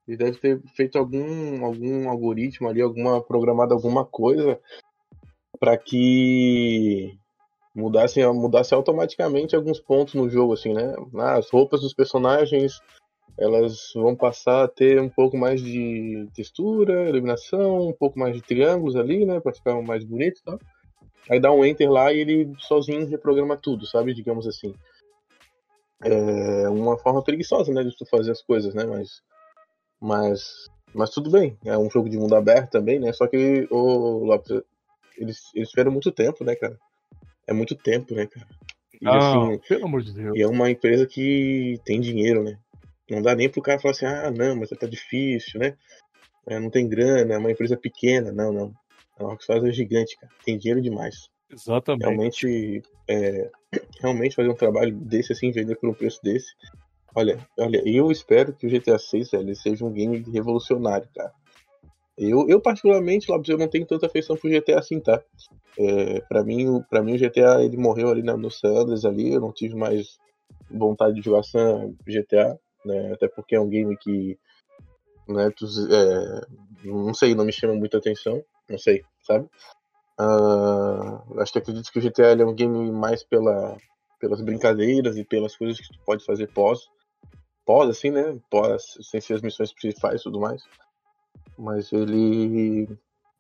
[0.08, 4.60] ele deve ter feito algum, algum algoritmo ali, alguma programado alguma coisa
[5.60, 7.18] para que
[7.74, 10.94] mudasse, mudasse automaticamente alguns pontos no jogo, assim, né?
[11.16, 12.82] Ah, as roupas dos personagens
[13.38, 18.42] elas vão passar a ter um pouco mais de textura, iluminação, um pouco mais de
[18.42, 20.60] triângulos ali, né, para ficar mais bonito e tal.
[21.30, 24.14] Aí dá um enter lá e ele sozinho reprograma tudo, sabe?
[24.14, 24.74] Digamos assim.
[26.02, 28.86] É uma forma preguiçosa, né, de tu fazer as coisas, né?
[28.86, 29.22] Mas
[30.04, 33.14] mas, mas tudo bem, é um jogo de mundo aberto também, né?
[33.14, 34.52] Só que o Lopes,
[35.18, 36.78] eles, eles esperam muito tempo, né, cara?
[37.48, 38.46] É muito tempo, né, cara?
[39.02, 40.38] E, ah, assim, pelo amor de Deus.
[40.38, 42.60] E é uma empresa que tem dinheiro, né?
[43.10, 45.76] Não dá nem pro cara falar assim, ah, não, mas tá difícil, né?
[46.48, 48.32] É, não tem grana, é uma empresa pequena.
[48.32, 48.74] Não, não.
[49.20, 50.32] A Rockstar é gigante, cara.
[50.46, 51.30] Tem dinheiro demais.
[51.52, 52.04] Exatamente.
[52.04, 53.52] Realmente, é,
[54.02, 56.52] realmente fazer um trabalho desse assim, vender por um preço desse,
[57.16, 61.32] Olha, olha, eu espero que o GTA 6 velho, seja um game revolucionário, cara.
[62.18, 65.22] Eu, eu particularmente, lá eu não tenho tanta afeição pro GTA assim, tá?
[65.78, 69.42] É, para mim, para mim o GTA ele morreu ali no San Andreas ali, eu
[69.42, 70.18] não tive mais
[70.70, 73.14] vontade de jogar San GTA, né?
[73.14, 74.38] Até porque é um game que
[75.28, 76.42] né, tu, é,
[76.84, 79.48] não sei, não me chama muita atenção, não sei, sabe?
[80.20, 83.78] Uh, acho que acredito que o GTA é um game mais pela,
[84.20, 86.88] pelas brincadeiras e pelas coisas que tu pode fazer pós
[87.66, 88.40] pós, assim, né?
[88.50, 90.64] Pós, sem ser as missões principais e tudo mais.
[91.58, 92.88] Mas ele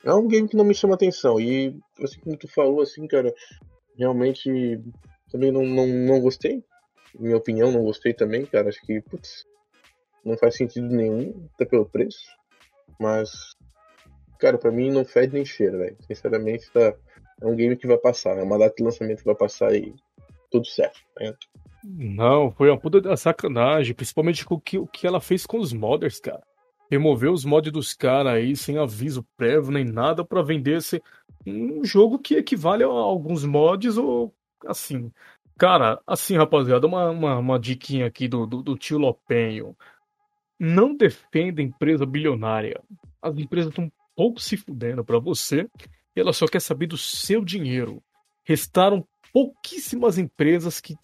[0.03, 1.39] é um game que não me chama atenção.
[1.39, 3.33] E assim como tu falou, assim, cara,
[3.97, 4.79] realmente
[5.31, 6.63] também não, não, não gostei.
[7.17, 8.69] Minha opinião, não gostei também, cara.
[8.69, 9.45] Acho que, putz,
[10.25, 12.25] não faz sentido nenhum, até pelo preço.
[12.99, 13.55] Mas,
[14.39, 15.97] cara, pra mim não fede nem cheira, velho.
[16.07, 16.93] Sinceramente, tá,
[17.41, 18.37] é um game que vai passar.
[18.37, 19.93] É uma data de lançamento que vai passar e
[20.49, 20.99] tudo certo.
[21.19, 21.33] Né?
[21.83, 25.73] Não, foi uma puta sacanagem, principalmente com o que, o que ela fez com os
[25.73, 26.41] modders, cara.
[26.89, 31.01] Removeu os mods dos caras aí sem aviso prévio nem nada para vender esse
[31.45, 34.33] um jogo que equivale a alguns mods ou
[34.65, 35.11] assim.
[35.57, 39.75] Cara, assim, rapaziada, uma, uma, uma diquinha aqui do, do, do tio Lopenho.
[40.59, 42.81] Não defenda empresa bilionária.
[43.21, 45.67] As empresas estão um pouco se fudendo para você
[46.15, 48.01] e ela só quer saber do seu dinheiro.
[48.43, 50.95] Restaram pouquíssimas empresas que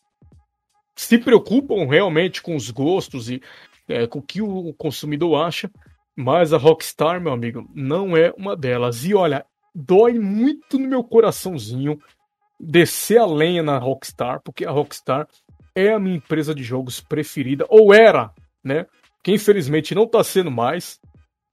[0.96, 3.42] se preocupam realmente com os gostos e
[3.88, 5.72] é, com o que o consumidor acha,
[6.16, 9.06] mas a Rockstar, meu amigo, não é uma delas.
[9.06, 12.00] E olha, dói muito no meu coraçãozinho
[12.60, 15.28] descer a lenha na Rockstar, porque a Rockstar
[15.76, 18.34] é a minha empresa de jogos preferida, ou era,
[18.64, 18.86] né?
[19.24, 21.00] Que infelizmente não tá sendo mais,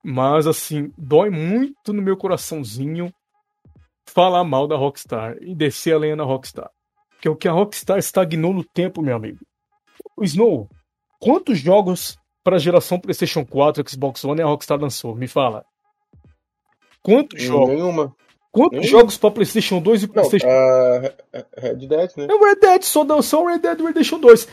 [0.04, 3.12] mas assim, dói muito no meu coraçãozinho
[4.08, 6.70] falar mal da Rockstar e descer a lenha na Rockstar
[7.20, 9.40] que é o que a Rockstar estagnou no tempo, meu amigo.
[10.16, 10.68] O Snow,
[11.18, 15.14] quantos jogos para a geração PlayStation 4 e Xbox One a Rockstar lançou?
[15.14, 15.64] Me fala.
[17.02, 17.74] Quantos jogos?
[17.74, 18.14] Nenhuma.
[18.56, 18.90] Quantos Nenhuma.
[18.90, 22.26] jogos para PlayStation 2 e PlayStation Não, uh, Red Dead, né?
[22.30, 24.48] É o Red Dead, só, só o Red Dead Redemption 2.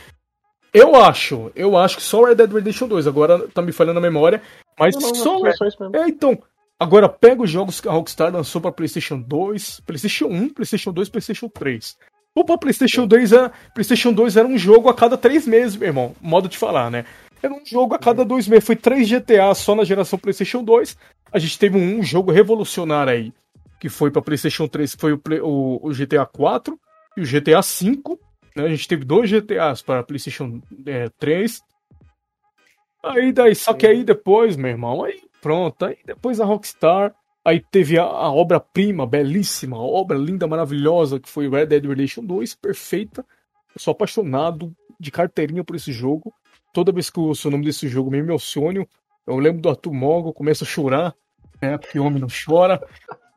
[0.73, 3.99] Eu acho, eu acho que só o Red Dead Redemption 2, agora tá me falhando
[3.99, 4.41] a memória,
[4.77, 5.39] mas não, não, só.
[5.39, 6.37] Não, é, então,
[6.77, 11.07] agora pega os jogos que a Rockstar lançou para PlayStation 2, PlayStation 1, PlayStation 2,
[11.07, 11.97] PlayStation 3.
[12.35, 16.15] O PlayStation 2, era, PlayStation 2 era um jogo a cada três meses, meu irmão.
[16.19, 17.05] Modo de falar, né?
[17.41, 18.65] Era um jogo a cada dois meses.
[18.65, 20.97] Foi três GTA só na geração PlayStation 2.
[21.31, 23.33] A gente teve um, jogo revolucionário aí,
[23.83, 26.79] que foi para PlayStation 3, que foi o, o, o, GTA 4
[27.17, 28.17] e o GTA 5.
[28.55, 28.63] Né?
[28.63, 31.61] A gente teve dois GTAs para PlayStation é, 3.
[33.03, 35.83] Aí daí, só que aí depois, meu irmão, aí pronto.
[35.83, 37.13] Aí depois a Rockstar
[37.43, 42.55] Aí teve a, a obra-prima, belíssima, obra linda, maravilhosa, que foi Red Dead Redemption 2,
[42.55, 43.25] perfeita.
[43.75, 46.33] Eu sou apaixonado de carteirinha por esse jogo.
[46.73, 48.87] Toda vez que eu ouço o nome desse jogo, me emociono.
[49.27, 51.13] Eu lembro do Arthur Mongo, começo a chorar,
[51.61, 51.77] né?
[51.77, 52.81] Porque homem não chora.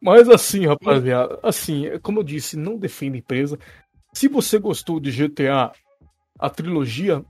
[0.03, 3.59] Mas assim, rapaziada, assim, como eu disse, não defenda empresa.
[4.13, 5.73] Se você gostou de GTA,
[6.39, 7.25] a trilogia,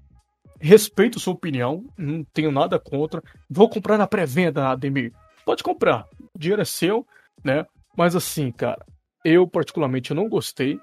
[0.60, 3.22] respeito sua opinião, não tenho nada contra.
[3.48, 5.12] Vou comprar na pré-venda, Ademir
[5.46, 6.04] pode comprar.
[6.34, 7.06] O dinheiro é seu,
[7.44, 7.64] né?
[7.96, 8.84] Mas assim, cara,
[9.24, 10.78] eu particularmente não gostei.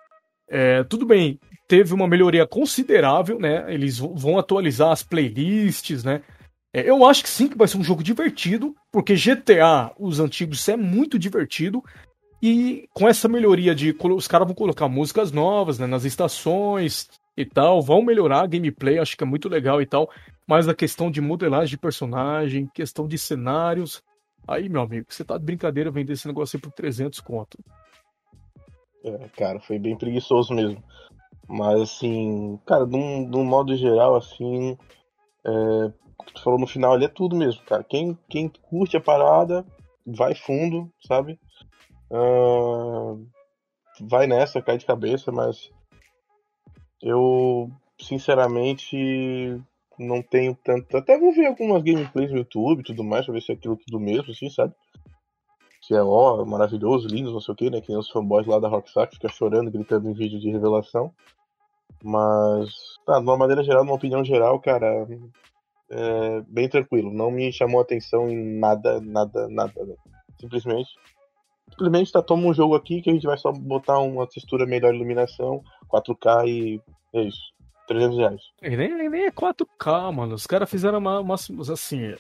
[0.50, 3.72] É, tudo bem, teve uma melhoria considerável, né?
[3.72, 6.22] Eles vão atualizar as playlists, né?
[6.74, 10.68] É, eu acho que sim, que vai ser um jogo divertido, porque GTA, os antigos,
[10.68, 11.84] é muito divertido.
[12.42, 13.96] E com essa melhoria de.
[13.98, 17.08] Os caras vão colocar músicas novas né, nas estações
[17.38, 20.10] e tal, vão melhorar a gameplay, acho que é muito legal e tal.
[20.46, 24.04] Mas a questão de modelagem de personagem, questão de cenários.
[24.46, 27.58] Aí, meu amigo, você tá de brincadeira vender esse negócio aí por 300 conto.
[29.06, 30.84] É, cara, foi bem preguiçoso mesmo.
[31.48, 34.78] Mas, assim, cara, de um, modo geral, assim,
[35.46, 35.92] é,
[36.24, 37.84] que tu falou no final ali é tudo mesmo, cara.
[37.84, 39.66] Quem, quem curte a parada,
[40.06, 41.40] vai fundo, sabe?
[42.10, 43.26] Uh,
[44.02, 45.72] vai nessa, cai de cabeça, mas
[47.02, 47.70] eu,
[48.00, 49.62] sinceramente,
[49.98, 50.98] não tenho tanto.
[50.98, 53.78] Até vou ver algumas gameplays no YouTube e tudo mais, pra ver se é aquilo
[53.78, 54.74] tudo mesmo, assim, sabe?
[55.86, 57.82] que é ó, maravilhoso, lindo, não sei o que, né?
[57.82, 61.14] Que nem os fanboys lá da Rockstar fica chorando, gritando em vídeo de revelação.
[62.02, 62.70] Mas,
[63.06, 65.06] tá, de uma maneira geral, numa opinião geral, cara,
[65.96, 67.14] é bem tranquilo.
[67.14, 69.86] Não me chamou atenção em nada, nada, nada.
[69.86, 69.96] Né?
[70.40, 70.90] Simplesmente.
[71.70, 74.94] Simplesmente tá, toma um jogo aqui que a gente vai só botar uma textura melhor
[74.94, 76.82] iluminação, 4K e
[77.14, 77.54] é isso.
[77.88, 78.42] 300 reais.
[78.62, 80.36] Nem, nem é 4K, mano.
[80.36, 82.16] Os caras fizeram uma, uma, assim,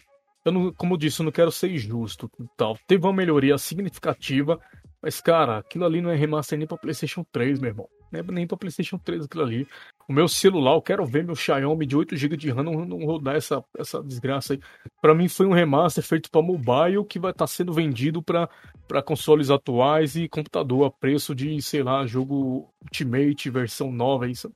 [0.45, 2.77] eu não, como eu disse, eu não quero ser injusto tal.
[2.87, 4.59] Teve uma melhoria significativa,
[5.01, 7.87] mas, cara, aquilo ali não é remaster nem pra PlayStation 3, meu irmão.
[8.13, 9.67] Não é nem pra PlayStation 3 aquilo ali.
[10.07, 13.35] O meu celular, eu quero ver meu Xiaomi de 8GB de RAM não, não rodar
[13.35, 14.59] essa, essa desgraça aí.
[15.01, 18.47] Pra mim foi um remaster feito pra mobile que vai estar tá sendo vendido pra,
[18.87, 24.53] pra consoles atuais e computador a preço de, sei lá, jogo Ultimate, versão nova, isso.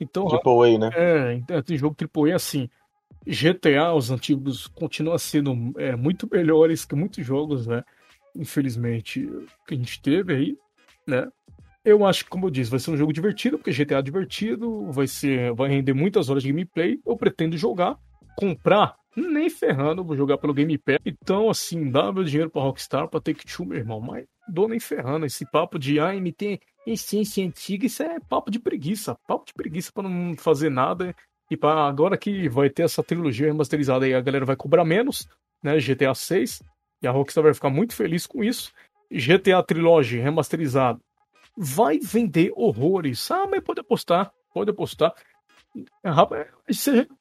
[0.00, 0.90] Então, Triple A, né?
[1.48, 2.70] É, tem jogo AAA assim.
[3.26, 7.84] GTA, os antigos, continuam sendo é, muito melhores que muitos jogos, né?
[8.34, 9.28] Infelizmente,
[9.66, 10.58] que a gente teve aí,
[11.06, 11.28] né?
[11.88, 14.92] Eu acho que, como eu disse, vai ser um jogo divertido, porque GTA é divertido,
[14.92, 17.00] vai ser, vai render muitas horas de gameplay.
[17.06, 17.96] Eu pretendo jogar,
[18.36, 20.98] comprar, nem ferrando, vou jogar pelo Game Pass.
[21.06, 25.24] Então, assim, dá meu dinheiro pra Rockstar, pra Take-Two, meu irmão, mas dou nem ferrando.
[25.24, 29.90] Esse papo de, ah, MT essência antiga, isso é papo de preguiça, papo de preguiça
[29.90, 31.16] para não fazer nada
[31.50, 35.26] e para agora que vai ter essa trilogia remasterizada aí, a galera vai cobrar menos,
[35.64, 35.78] né?
[35.78, 36.62] GTA 6.
[37.00, 38.74] E a Rockstar vai ficar muito feliz com isso.
[39.10, 41.00] GTA Trilogy remasterizado
[41.58, 43.30] vai vender horrores.
[43.30, 45.12] Ah, mas pode apostar, pode apostar.
[46.02, 46.10] É,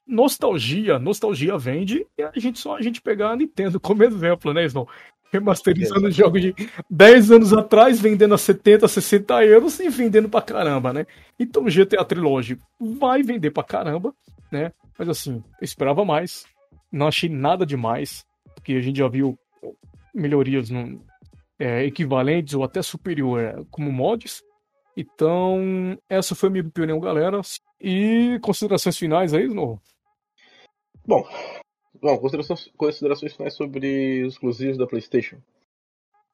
[0.07, 4.65] nostalgia, nostalgia vende e a gente só a gente pegar a Nintendo como exemplo, né,
[4.65, 4.87] Snow?
[5.31, 6.55] remasterizando jogos de
[6.89, 11.05] 10 anos atrás, vendendo a 70, 60 euros e vendendo pra caramba, né?
[11.37, 14.13] Então o GTA Trilogy vai vender pra caramba,
[14.51, 14.71] né?
[14.97, 16.45] Mas assim, eu esperava mais.
[16.91, 18.25] Não achei nada demais,
[18.55, 19.37] porque a gente já viu
[20.13, 21.01] melhorias no,
[21.59, 24.43] é, equivalentes ou até superior é, como mods.
[24.95, 27.39] Então, essa foi a minha opinião, galera.
[27.79, 29.81] E considerações finais aí, novo?
[31.05, 31.23] Bom,
[31.99, 35.41] Bom, considerações, considerações finais sobre os exclusivos da PlayStation.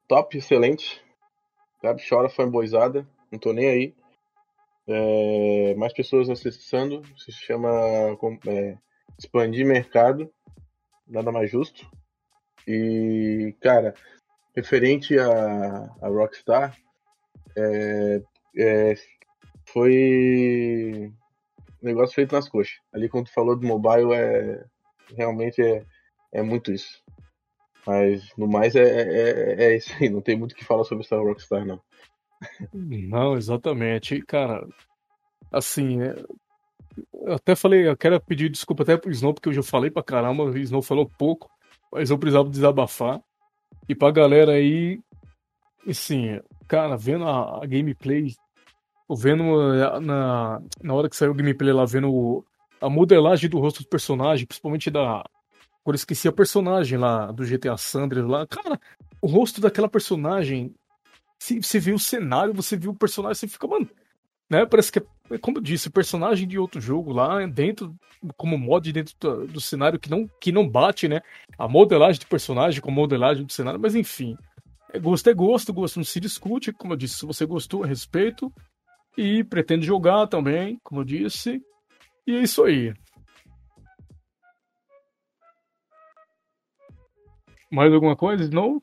[0.06, 1.02] Top, excelente.
[1.82, 3.94] Gabi chora fanboyzada, não tô nem aí.
[4.86, 7.70] É, mais pessoas acessando, se chama
[8.46, 8.76] é,
[9.18, 10.30] expandir mercado,
[11.06, 11.90] nada mais justo.
[12.68, 13.94] E, cara,
[14.54, 16.76] referente a, a Rockstar,
[17.56, 18.22] é,
[18.56, 18.94] é,
[19.66, 21.12] foi
[21.82, 22.74] negócio feito nas coxas.
[22.92, 24.64] Ali, quando tu falou do mobile, é
[25.16, 25.84] realmente é,
[26.32, 27.02] é muito isso.
[27.86, 31.04] Mas no mais é, é, é isso aí, não tem muito o que falar sobre
[31.04, 31.80] essa Rockstar, não.
[32.72, 34.22] Não, exatamente.
[34.22, 34.66] Cara,
[35.52, 36.14] assim, é...
[37.26, 40.02] eu até falei, eu quero pedir desculpa até pro Snow, porque eu já falei pra
[40.02, 41.50] caramba, o Snow falou pouco,
[41.92, 43.20] mas eu precisava desabafar.
[43.88, 45.00] E pra galera aí,
[45.88, 48.34] assim, cara, vendo a, a gameplay,
[49.10, 52.44] vendo eh, na, na hora que saiu o gameplay lá, vendo
[52.80, 55.24] a modelagem do rosto do personagem, principalmente da.
[55.82, 58.46] Agora esqueci a personagem lá do GTA Sanders lá.
[58.46, 58.80] Cara,
[59.20, 60.74] o rosto daquela personagem.
[61.38, 63.88] Se você vê o cenário, você viu o personagem, você fica, mano.
[64.50, 64.66] Né?
[64.66, 67.94] Parece que é, como eu disse, personagem de outro jogo lá, dentro,
[68.36, 71.22] como mod dentro do, do cenário que não, que não bate, né?
[71.58, 74.36] A modelagem de personagem com a modelagem do cenário, mas enfim.
[74.92, 76.72] É gosto é gosto, gosto não se discute.
[76.72, 78.52] Como eu disse, se você gostou, respeito.
[79.16, 81.60] E pretendo jogar também, como eu disse.
[82.26, 82.92] E é isso aí.
[87.70, 88.48] Mais alguma coisa?
[88.50, 88.80] Não?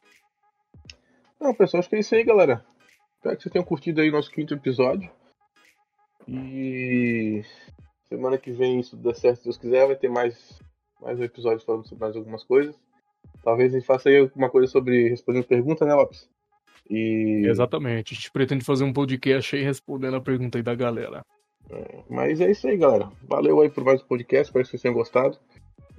[1.40, 2.66] Não, pessoal, acho que é isso aí, galera.
[3.16, 5.10] Espero que vocês tenham curtido aí o nosso quinto episódio.
[6.32, 7.44] E
[8.08, 10.62] semana que vem, se der certo, se Deus quiser, vai ter mais,
[11.02, 12.80] mais um episódio falando sobre mais algumas coisas.
[13.44, 16.30] Talvez a gente faça aí alguma coisa sobre respondendo pergunta, né, Lopes?
[16.90, 17.44] E...
[17.46, 18.14] Exatamente.
[18.14, 21.26] A gente pretende fazer um podcast aí respondendo a pergunta aí da galera.
[21.70, 23.12] É, mas é isso aí, galera.
[23.24, 25.38] Valeu aí por mais um podcast, espero que vocês tenham gostado.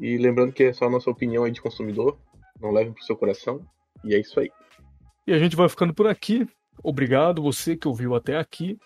[0.00, 2.18] E lembrando que é só a nossa opinião aí de consumidor.
[2.58, 3.60] Não levem pro seu coração.
[4.02, 4.50] E é isso aí.
[5.26, 6.46] E a gente vai ficando por aqui.
[6.82, 8.78] Obrigado você que ouviu até aqui.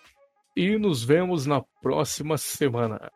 [0.59, 3.11] E nos vemos na próxima semana.